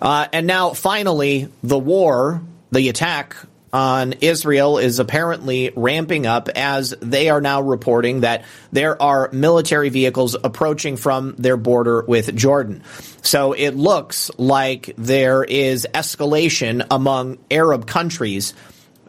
[0.00, 2.40] Uh, and now, finally, the war,
[2.70, 3.36] the attack
[3.72, 9.90] on Israel is apparently ramping up as they are now reporting that there are military
[9.90, 12.82] vehicles approaching from their border with Jordan.
[13.22, 18.54] So it looks like there is escalation among Arab countries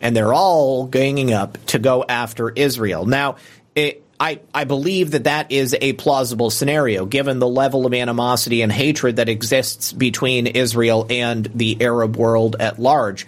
[0.01, 3.05] and they're all ganging up to go after Israel.
[3.05, 3.37] Now,
[3.75, 8.61] it, I, I believe that that is a plausible scenario given the level of animosity
[8.61, 13.25] and hatred that exists between Israel and the Arab world at large.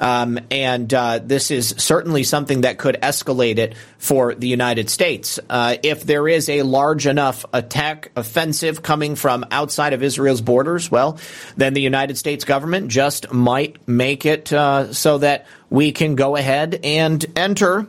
[0.00, 5.38] Um, and uh, this is certainly something that could escalate it for the United States.
[5.48, 10.90] Uh, if there is a large enough attack offensive coming from outside of Israel's borders,
[10.90, 11.18] well,
[11.56, 16.36] then the United States government just might make it uh, so that we can go
[16.36, 17.86] ahead and enter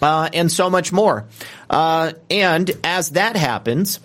[0.00, 1.26] uh, and so much more.
[1.68, 4.00] Uh, and as that happens,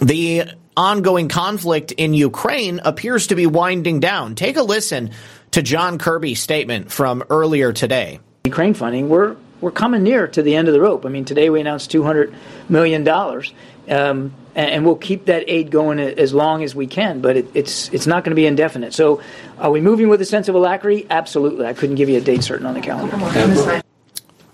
[0.00, 0.44] the
[0.76, 4.34] ongoing conflict in Ukraine appears to be winding down.
[4.34, 5.10] Take a listen
[5.52, 8.20] to John Kirby's statement from earlier today.
[8.44, 11.06] Ukraine funding, we're we're coming near to the end of the rope.
[11.06, 12.34] I mean, today we announced two hundred
[12.68, 13.54] million dollars,
[13.88, 17.20] um, and, we'll keep that aid going as long as we can.
[17.20, 18.94] But it, it's it's not going to be indefinite.
[18.94, 19.20] So,
[19.58, 21.06] are we moving with a sense of alacrity?
[21.10, 21.66] Absolutely.
[21.66, 23.82] I couldn't give you a date certain on the calendar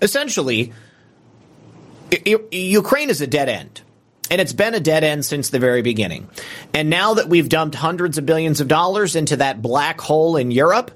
[0.01, 0.73] essentially,
[2.51, 3.81] Ukraine is a dead end.
[4.29, 6.29] And it's been a dead end since the very beginning.
[6.73, 10.51] And now that we've dumped hundreds of billions of dollars into that black hole in
[10.51, 10.91] Europe,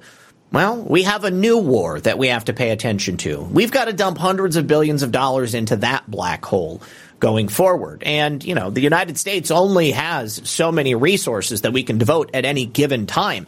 [0.53, 3.41] well, we have a new war that we have to pay attention to.
[3.41, 6.81] We've got to dump hundreds of billions of dollars into that black hole
[7.25, 8.03] going forward.
[8.03, 12.29] And, you know, the United States only has so many resources that we can devote
[12.35, 13.47] at any given time.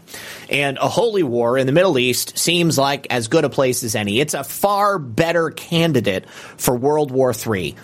[0.49, 3.93] And a holy war in the Middle East seems like as good a place as
[3.93, 4.19] any.
[4.19, 7.75] It's a far better candidate for World War III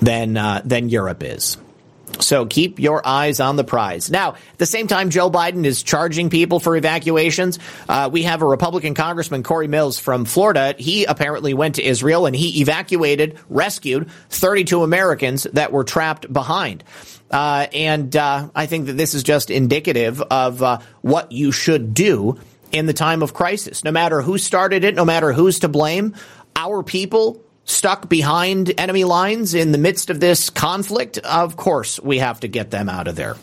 [0.00, 1.58] than, uh, than Europe is.
[2.20, 4.10] So keep your eyes on the prize.
[4.10, 7.58] Now, at the same time, Joe Biden is charging people for evacuations.
[7.88, 10.74] Uh, we have a Republican Congressman, Corey Mills from Florida.
[10.78, 16.84] He apparently went to Israel and he evacuated, rescued 32 Americans that were trapped behind.
[17.30, 21.92] Uh, and uh, I think that this is just indicative of uh, what you should
[21.92, 22.38] do
[22.72, 23.84] in the time of crisis.
[23.84, 26.14] No matter who started it, no matter who's to blame,
[26.54, 32.18] our people stuck behind enemy lines in the midst of this conflict, of course we
[32.18, 33.36] have to get them out of there.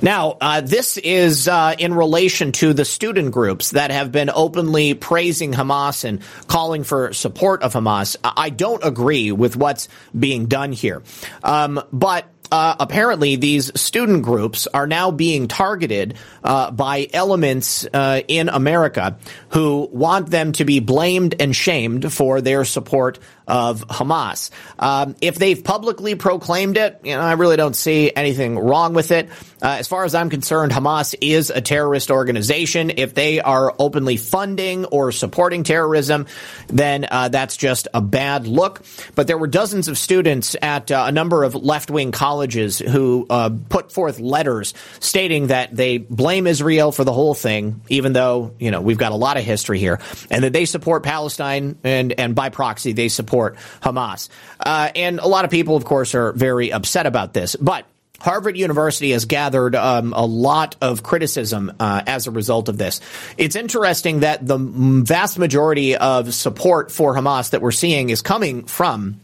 [0.00, 4.94] Now, uh, this is uh, in relation to the student groups that have been openly
[4.94, 8.16] praising Hamas and calling for support of Hamas.
[8.24, 9.88] I don't agree with what's
[10.18, 11.02] being done here.
[11.42, 18.20] Um, but uh, apparently these student groups are now being targeted uh, by elements uh,
[18.28, 19.16] in America
[19.50, 23.18] who want them to be blamed and shamed for their support
[23.50, 24.50] of Hamas.
[24.78, 29.10] Um, if they've publicly proclaimed it, you know, I really don't see anything wrong with
[29.10, 29.28] it.
[29.60, 32.92] Uh, as far as I'm concerned, Hamas is a terrorist organization.
[32.96, 36.26] If they are openly funding or supporting terrorism,
[36.68, 38.82] then uh, that's just a bad look.
[39.16, 43.26] But there were dozens of students at uh, a number of left wing colleges who
[43.28, 48.54] uh, put forth letters stating that they blame Israel for the whole thing, even though,
[48.60, 49.98] you know, we've got a lot of history here,
[50.30, 54.28] and that they support Palestine and, and by proxy, they support support Hamas.
[54.58, 57.56] Uh, and a lot of people, of course, are very upset about this.
[57.56, 57.86] But
[58.20, 63.00] Harvard University has gathered um, a lot of criticism uh, as a result of this.
[63.38, 68.64] It's interesting that the vast majority of support for Hamas that we're seeing is coming
[68.64, 69.20] from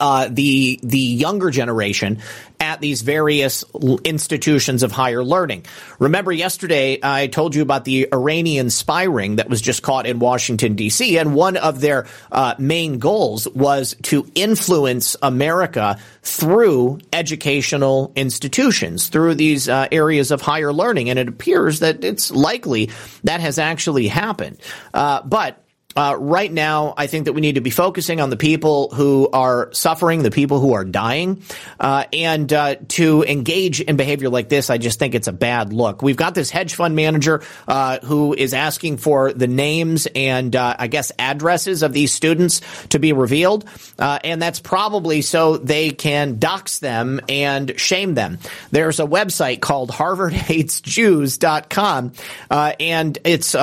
[0.00, 2.20] uh, the the younger generation
[2.58, 3.64] at these various
[4.04, 5.64] institutions of higher learning.
[5.98, 10.18] Remember yesterday I told you about the Iranian spy ring that was just caught in
[10.18, 11.18] Washington D.C.
[11.18, 19.34] and one of their uh, main goals was to influence America through educational institutions, through
[19.34, 22.90] these uh, areas of higher learning, and it appears that it's likely
[23.24, 24.58] that has actually happened.
[24.92, 25.62] Uh, but
[25.96, 29.28] uh, right now, I think that we need to be focusing on the people who
[29.32, 31.42] are suffering, the people who are dying,
[31.80, 34.70] uh, and uh, to engage in behavior like this.
[34.70, 36.00] I just think it's a bad look.
[36.00, 40.76] We've got this hedge fund manager uh, who is asking for the names and uh,
[40.78, 42.60] I guess addresses of these students
[42.90, 43.64] to be revealed,
[43.98, 48.38] uh, and that's probably so they can dox them and shame them.
[48.70, 52.12] There's a website called HarvardHatesJews.com,
[52.50, 53.56] and it's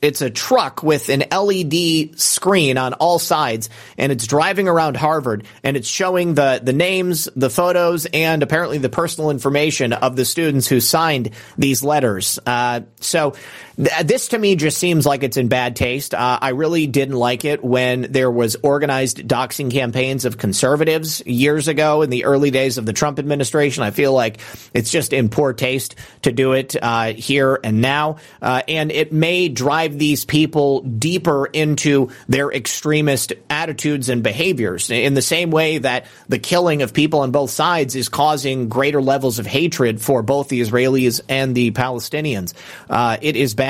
[0.00, 1.73] it's a truck with an LED
[2.16, 7.28] screen on all sides and it's driving around Harvard and it's showing the, the names,
[7.36, 12.38] the photos, and apparently the personal information of the students who signed these letters.
[12.46, 13.34] Uh, so
[13.76, 16.14] th- this to me just seems like it's in bad taste.
[16.14, 21.68] Uh, I really didn't like it when there was organized doxing campaigns of conservatives years
[21.68, 23.82] ago in the early days of the Trump administration.
[23.82, 24.40] I feel like
[24.72, 28.16] it's just in poor taste to do it uh, here and now.
[28.40, 35.14] Uh, and it may drive these people deeper into their extremist attitudes and behaviors in
[35.14, 39.38] the same way that the killing of people on both sides is causing greater levels
[39.38, 42.54] of hatred for both the Israelis and the Palestinians.
[42.88, 43.63] Uh, it is bad.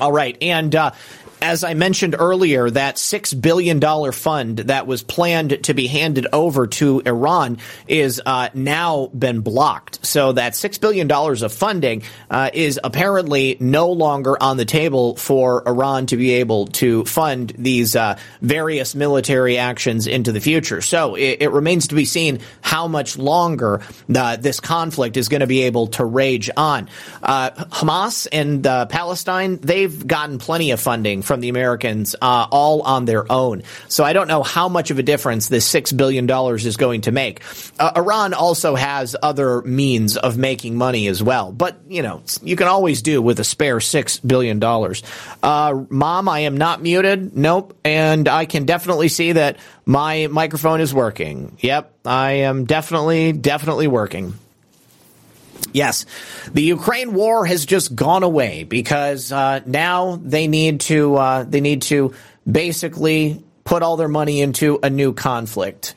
[0.00, 0.36] All right.
[0.40, 0.92] And uh,
[1.42, 3.80] as I mentioned earlier, that $6 billion
[4.12, 7.58] fund that was planned to be handed over to Iran
[7.88, 10.04] is uh, now been blocked.
[10.04, 15.66] So that $6 billion of funding uh, is apparently no longer on the table for
[15.66, 20.80] Iran to be able to fund these uh, various military actions into the future.
[20.80, 23.82] So it, it remains to be seen how much longer
[24.14, 26.88] uh, this conflict is going to be able to rage on.
[27.22, 32.82] Uh, Hamas and uh, Palestine, they've gotten plenty of funding from the Americans uh, all
[32.82, 33.62] on their own.
[33.86, 37.02] So I don't know how much of a difference this six billion dollars is going
[37.02, 37.42] to make.
[37.78, 42.56] Uh, Iran also has other means of making money as well, but you know you
[42.56, 45.04] can always do with a spare six billion dollars.
[45.40, 47.36] Uh, Mom, I am not muted.
[47.36, 51.56] Nope, and I can definitely see that my microphone is working.
[51.60, 54.34] Yep, I am definitely definitely working.
[55.72, 56.06] Yes,
[56.52, 61.60] the Ukraine war has just gone away because uh, now they need to uh, they
[61.60, 62.14] need to
[62.50, 65.94] basically put all their money into a new conflict.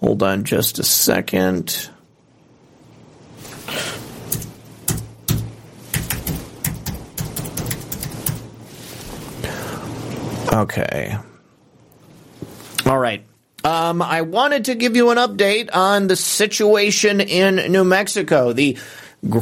[0.00, 1.88] Hold on just a second.
[10.52, 11.16] Okay.
[12.86, 13.24] All right.
[13.64, 18.52] Um, I wanted to give you an update on the situation in New Mexico.
[18.52, 18.76] The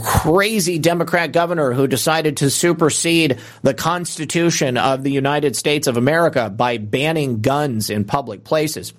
[0.04, 6.50] crazy Democrat governor who decided to supersede the Constitution of the United States of America
[6.50, 8.92] by banning guns in public places.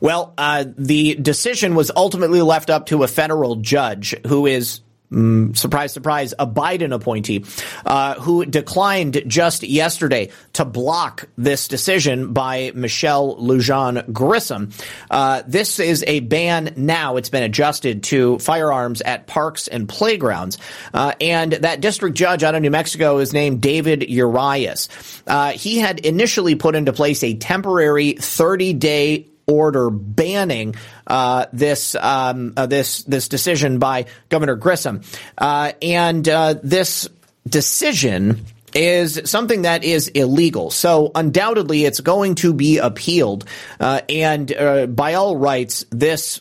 [0.00, 4.80] Well, uh, the decision was ultimately left up to a federal judge who is
[5.12, 7.44] Mm, surprise, surprise, a Biden appointee
[7.84, 14.72] uh, who declined just yesterday to block this decision by Michelle Lujan Grisham.
[15.10, 17.16] Uh, this is a ban now.
[17.16, 20.58] It's been adjusted to firearms at parks and playgrounds.
[20.94, 24.88] Uh, and that district judge out of New Mexico is named David Urias.
[25.26, 30.74] Uh, he had initially put into place a temporary 30 day order banning
[31.06, 35.02] uh, this um, uh, this this decision by Governor Grissom,
[35.36, 37.08] uh, and uh, this
[37.48, 40.70] decision is something that is illegal.
[40.70, 43.44] So undoubtedly, it's going to be appealed,
[43.80, 46.40] uh, and uh, by all rights, this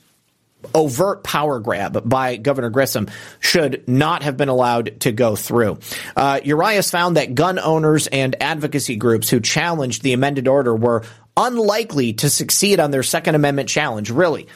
[0.76, 3.08] overt power grab by Governor Grissom
[3.40, 5.80] should not have been allowed to go through.
[6.16, 11.04] Uh, Urias found that gun owners and advocacy groups who challenged the amended order were
[11.38, 14.48] unlikely to succeed on their Second Amendment challenge, really.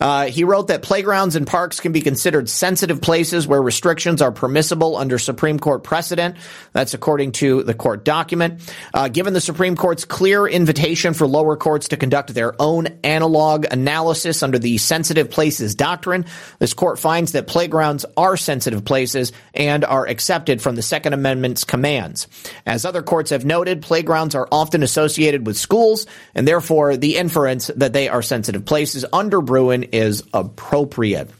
[0.00, 4.32] Uh, he wrote that playgrounds and parks can be considered sensitive places where restrictions are
[4.32, 6.36] permissible under Supreme Court precedent.
[6.72, 8.60] That's according to the court document.
[8.92, 13.66] Uh, given the Supreme Court's clear invitation for lower courts to conduct their own analog
[13.70, 16.24] analysis under the sensitive places doctrine,
[16.58, 21.64] this court finds that playgrounds are sensitive places and are accepted from the Second Amendment's
[21.64, 22.26] commands.
[22.66, 27.68] As other courts have noted, playgrounds are often associated with schools and therefore the inference
[27.76, 31.30] that they are sensitive places under Bruen is appropriate.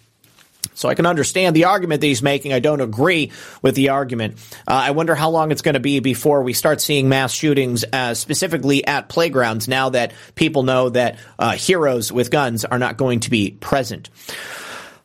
[0.75, 2.53] So I can understand the argument that he's making.
[2.53, 3.31] I don't agree
[3.63, 4.39] with the argument.
[4.67, 7.85] Uh, I wonder how long it's going to be before we start seeing mass shootings,
[7.93, 12.97] uh, specifically at playgrounds, now that people know that uh, heroes with guns are not
[12.97, 14.11] going to be present.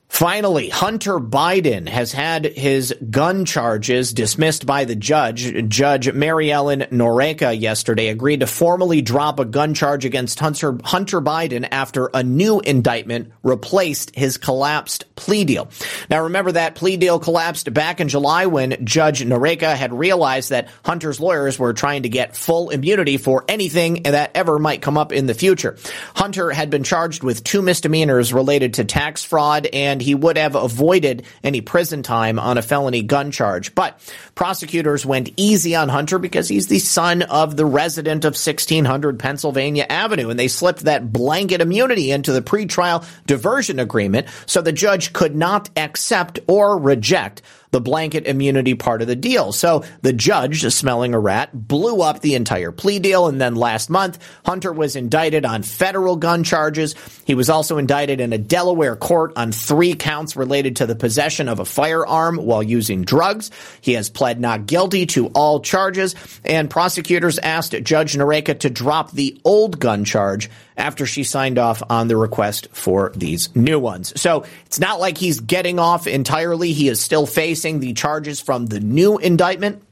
[0.10, 5.70] Finally, Hunter Biden has had his gun charges dismissed by the judge.
[5.70, 11.22] Judge Mary Ellen Noreika yesterday agreed to formally drop a gun charge against Hunter, Hunter
[11.22, 15.70] Biden after a new indictment replaced his collapsed plea deal.
[16.10, 20.68] Now remember that plea deal collapsed back in July when Judge Noreika had realized that
[20.84, 25.14] Hunter's lawyers were trying to get full immunity for anything that ever might come up
[25.14, 25.78] in the future.
[26.16, 30.56] Hunter had been charged with two misdemeanors related to tax fraud and he would have
[30.56, 33.76] avoided any prison time on a felony gun charge.
[33.76, 34.00] But
[34.36, 39.86] prosecutors went easy on Hunter because he's the son of the resident of 1600 Pennsylvania
[39.90, 45.14] Avenue, and they slipped that blanket immunity into the pretrial diversion agreement so the judge
[45.14, 49.52] could not accept or reject the blanket immunity part of the deal.
[49.52, 53.28] So the judge, smelling a rat, blew up the entire plea deal.
[53.28, 56.96] And then last month, Hunter was indicted on federal gun charges.
[57.26, 61.48] He was also indicted in a Delaware court on three counts related to the possession
[61.48, 63.52] of a firearm while using drugs.
[63.82, 69.12] He has pled not guilty to all charges, and prosecutors asked Judge Noreika to drop
[69.12, 74.20] the old gun charge after she signed off on the request for these new ones.
[74.20, 76.74] So it's not like he's getting off entirely.
[76.74, 79.84] He is still facing the charges from the new indictment.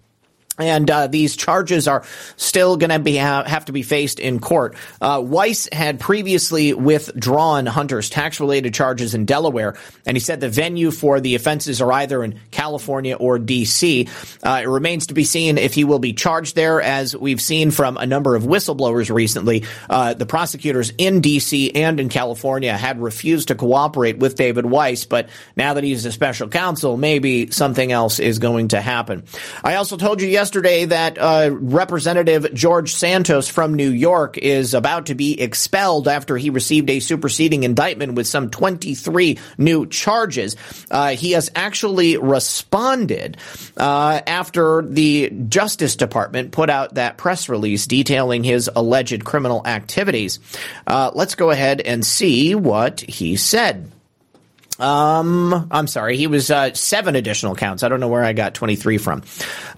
[0.59, 2.03] And uh, these charges are
[2.35, 4.75] still going to be ha- have to be faced in court.
[4.99, 9.77] Uh, Weiss had previously withdrawn Hunter's tax-related charges in Delaware,
[10.07, 14.07] and he said the venue for the offenses are either in California or D.C.
[14.41, 17.69] Uh, it remains to be seen if he will be charged there, as we've seen
[17.69, 19.63] from a number of whistleblowers recently.
[19.87, 21.75] Uh, the prosecutors in D.C.
[21.75, 26.11] and in California had refused to cooperate with David Weiss, but now that he's a
[26.11, 29.23] special counsel, maybe something else is going to happen.
[29.63, 34.73] I also told you yesterday yesterday that uh, Representative George Santos from New York is
[34.73, 40.55] about to be expelled after he received a superseding indictment with some 23 new charges.
[40.89, 43.35] Uh, he has actually responded
[43.75, 50.39] uh, after the Justice Department put out that press release detailing his alleged criminal activities.
[50.87, 53.91] Uh, let's go ahead and see what he said.
[54.79, 56.17] Um, I'm sorry.
[56.17, 57.83] He was uh, seven additional counts.
[57.83, 59.23] I don't know where I got 23 from.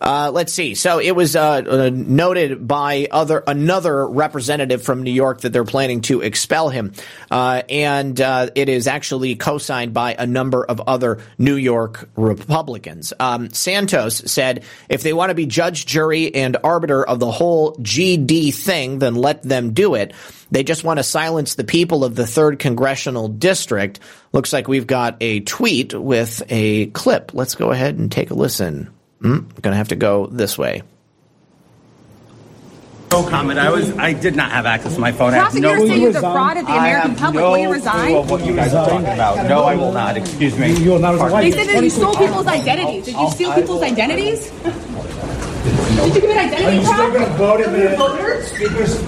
[0.02, 0.76] Uh, let's see.
[0.76, 5.64] So it was uh, uh, noted by other another representative from New York that they're
[5.64, 6.94] planning to expel him,
[7.32, 13.14] uh, and uh, it is actually co-signed by a number of other New York Republicans.
[13.20, 17.76] Um, Santos said, "If they want to be judge, jury, and arbiter of the whole
[17.76, 20.14] GD thing, then let them do it."
[20.52, 24.00] They just want to silence the people of the 3rd Congressional District.
[24.32, 27.34] Looks like we've got a tweet with a clip.
[27.34, 28.90] Let's go ahead and take a listen.
[29.22, 30.84] Mm, going to have to go this way.
[33.12, 33.58] No comment.
[33.58, 33.90] I was.
[33.98, 35.32] I did not have access to my phone.
[35.32, 37.42] Prosecutors no say you defrauded the American public.
[37.42, 38.08] No will you resign?
[38.10, 39.50] Clue of what you guys are talking about?
[39.50, 40.16] No, I will not.
[40.16, 40.74] Excuse me.
[40.78, 41.40] You will not Pardon.
[41.42, 43.06] They said that you stole people's identities.
[43.06, 44.52] Did you steal people's identities?
[45.64, 47.38] Did you commit identity fraud?
[47.38, 48.52] vote in the voters?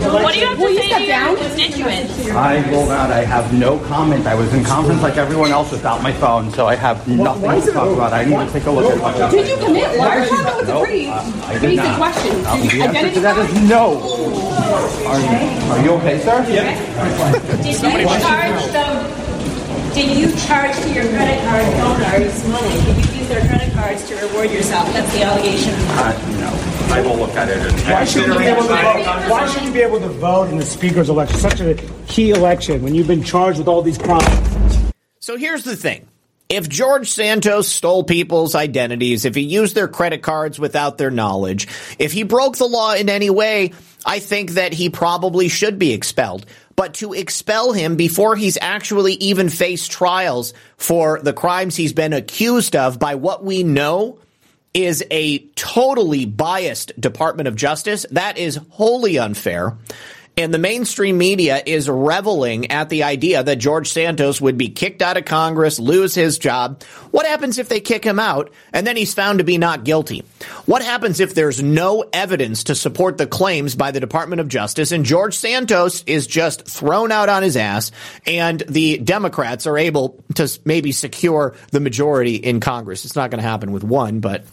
[0.02, 2.30] What do you have to Will say step to your constituents?
[2.30, 3.10] I will not.
[3.12, 4.28] I have no comment.
[4.28, 7.60] I was in conference like everyone else without my phone, so I have nothing why
[7.60, 8.14] to talk about.
[8.14, 9.32] I need to take a look at what.
[9.32, 10.08] Did you commit one?
[10.08, 11.98] Why- That was a pretty I basic not.
[11.98, 12.46] question.
[12.46, 13.50] Um, Did you the answer to that fraud?
[13.50, 13.86] is no.
[15.08, 16.46] Are you, are you okay, sir?
[16.48, 17.64] Yep.
[17.64, 19.21] Did you charge them?
[19.94, 22.70] Did you charge to your credit card donors money?
[22.86, 24.88] Did you use their credit cards to reward yourself?
[24.94, 25.74] That's the allegation.
[25.74, 26.94] Uh, no.
[26.96, 27.58] I will look at it.
[27.58, 29.30] and- Why shouldn't, you be able to vote?
[29.30, 31.38] Why shouldn't you be able to vote in the speaker's election?
[31.40, 31.76] Such a
[32.08, 34.92] key election when you've been charged with all these crimes.
[35.20, 36.08] So here's the thing.
[36.50, 41.68] If George Santos stole people's identities, if he used their credit cards without their knowledge,
[41.98, 43.72] if he broke the law in any way,
[44.06, 46.46] I think that he probably should be expelled.
[46.76, 52.14] But to expel him before he's actually even faced trials for the crimes he's been
[52.14, 54.20] accused of by what we know
[54.74, 59.78] is a totally biased Department of Justice, that is wholly unfair.
[60.38, 65.02] And the mainstream media is reveling at the idea that George Santos would be kicked
[65.02, 66.84] out of Congress, lose his job.
[67.12, 70.24] What happens if they kick him out and then he's found to be not guilty?
[70.66, 74.94] What happens if there's no evidence to support the claims by the Department of Justice
[74.94, 77.92] and George Santos is just thrown out on his ass
[78.26, 83.04] and the Democrats are able to maybe secure the majority in Congress?
[83.04, 84.46] It's not going to happen with one, but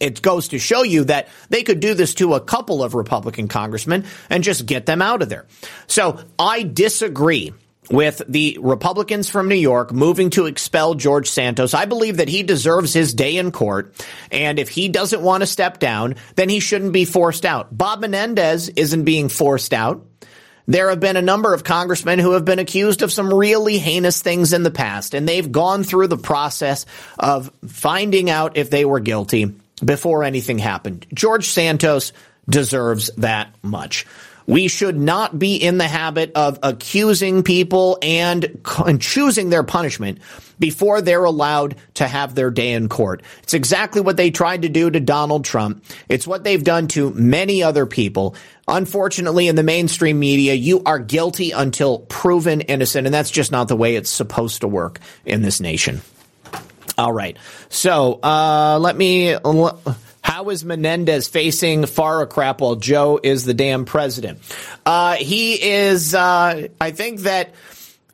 [0.00, 3.48] it goes to show you that they could do this to a couple of Republican
[3.48, 5.46] congressmen and just get them out of there.
[5.86, 7.52] So I disagree
[7.90, 11.74] with the Republicans from New York moving to expel George Santos.
[11.74, 13.94] I believe that he deserves his day in court.
[14.30, 17.76] And if he doesn't want to step down, then he shouldn't be forced out.
[17.76, 20.04] Bob Menendez isn't being forced out.
[20.66, 24.20] There have been a number of congressmen who have been accused of some really heinous
[24.20, 26.84] things in the past, and they've gone through the process
[27.18, 31.06] of finding out if they were guilty before anything happened.
[31.12, 32.12] George Santos
[32.48, 34.06] deserves that much.
[34.48, 40.20] We should not be in the habit of accusing people and, and, choosing their punishment
[40.58, 43.22] before they're allowed to have their day in court.
[43.42, 45.84] It's exactly what they tried to do to Donald Trump.
[46.08, 48.36] It's what they've done to many other people.
[48.66, 53.68] Unfortunately, in the mainstream media, you are guilty until proven innocent, and that's just not
[53.68, 56.00] the way it's supposed to work in this nation.
[56.98, 57.38] All right.
[57.68, 59.36] So, uh, let me.
[60.20, 64.40] How is Menendez facing FARA crap while Joe is the damn president?
[64.84, 67.54] Uh, he is, uh, I think that.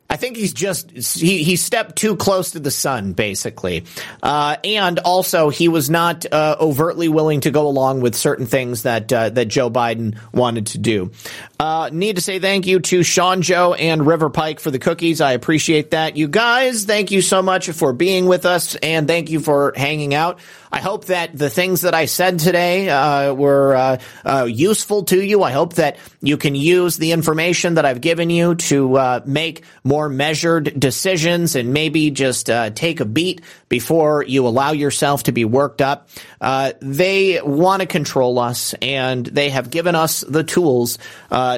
[0.07, 3.85] I think he's just he he stepped too close to the sun, basically,
[4.21, 8.83] uh, and also he was not uh, overtly willing to go along with certain things
[8.83, 11.11] that uh, that Joe Biden wanted to do.
[11.59, 15.21] Uh, need to say thank you to Sean Joe and River Pike for the cookies.
[15.21, 16.15] I appreciate that.
[16.17, 20.13] You guys, thank you so much for being with us, and thank you for hanging
[20.13, 20.37] out.
[20.71, 25.41] I hope that the things that I said today uh, were uh, useful to you.
[25.41, 29.94] I hope that you can use the information that I've given you to make more
[30.09, 35.45] measured decisions and maybe just uh, take a beat before you allow yourself to be
[35.45, 36.09] worked up.
[36.39, 40.97] Uh, they want to control us, and they have given us the tools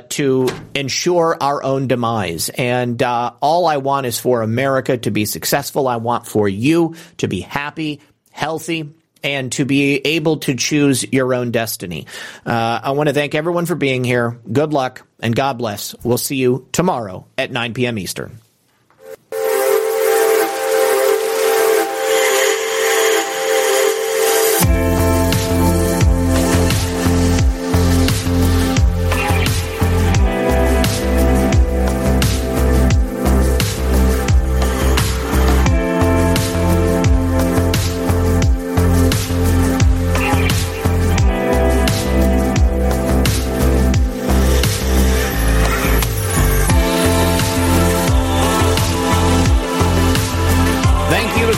[0.09, 2.49] to ensure our own demise.
[2.49, 5.87] And all I want is for America to be successful.
[5.87, 8.01] I want for you to be happy,
[8.31, 8.93] healthy,
[9.27, 12.07] and to be able to choose your own destiny.
[12.45, 14.39] Uh, I want to thank everyone for being here.
[14.49, 15.93] Good luck and God bless.
[16.01, 17.99] We'll see you tomorrow at 9 p.m.
[17.99, 18.39] Eastern.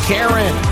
[0.10, 0.70] Karen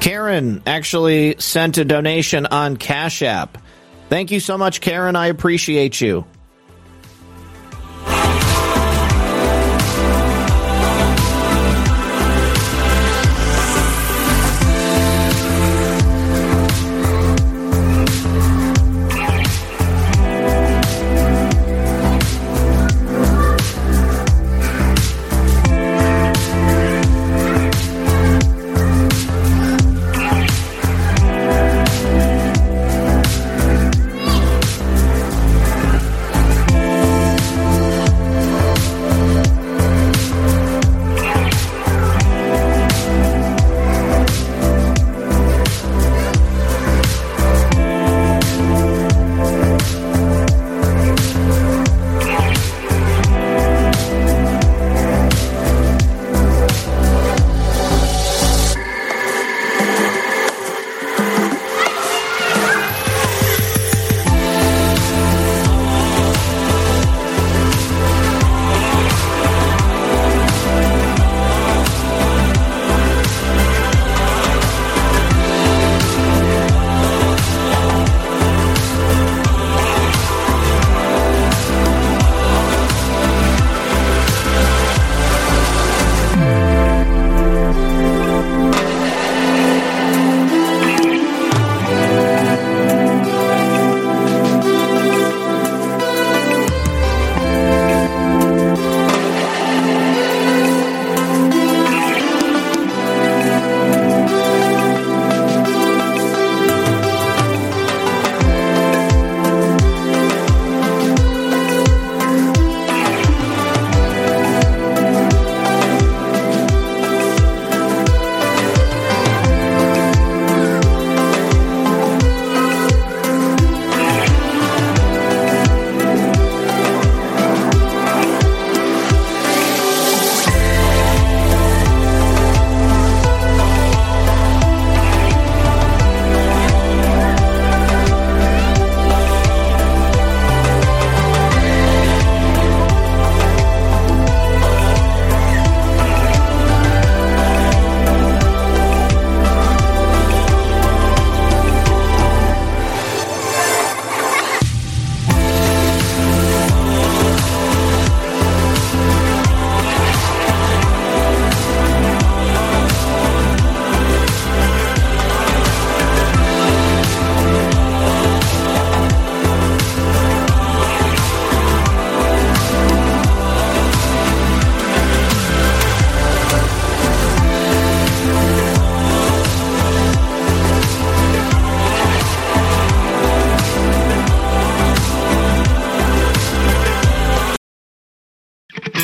[0.00, 3.58] Karen actually sent a donation on Cash App.
[4.08, 5.14] Thank you so much, Karen.
[5.14, 6.24] I appreciate you.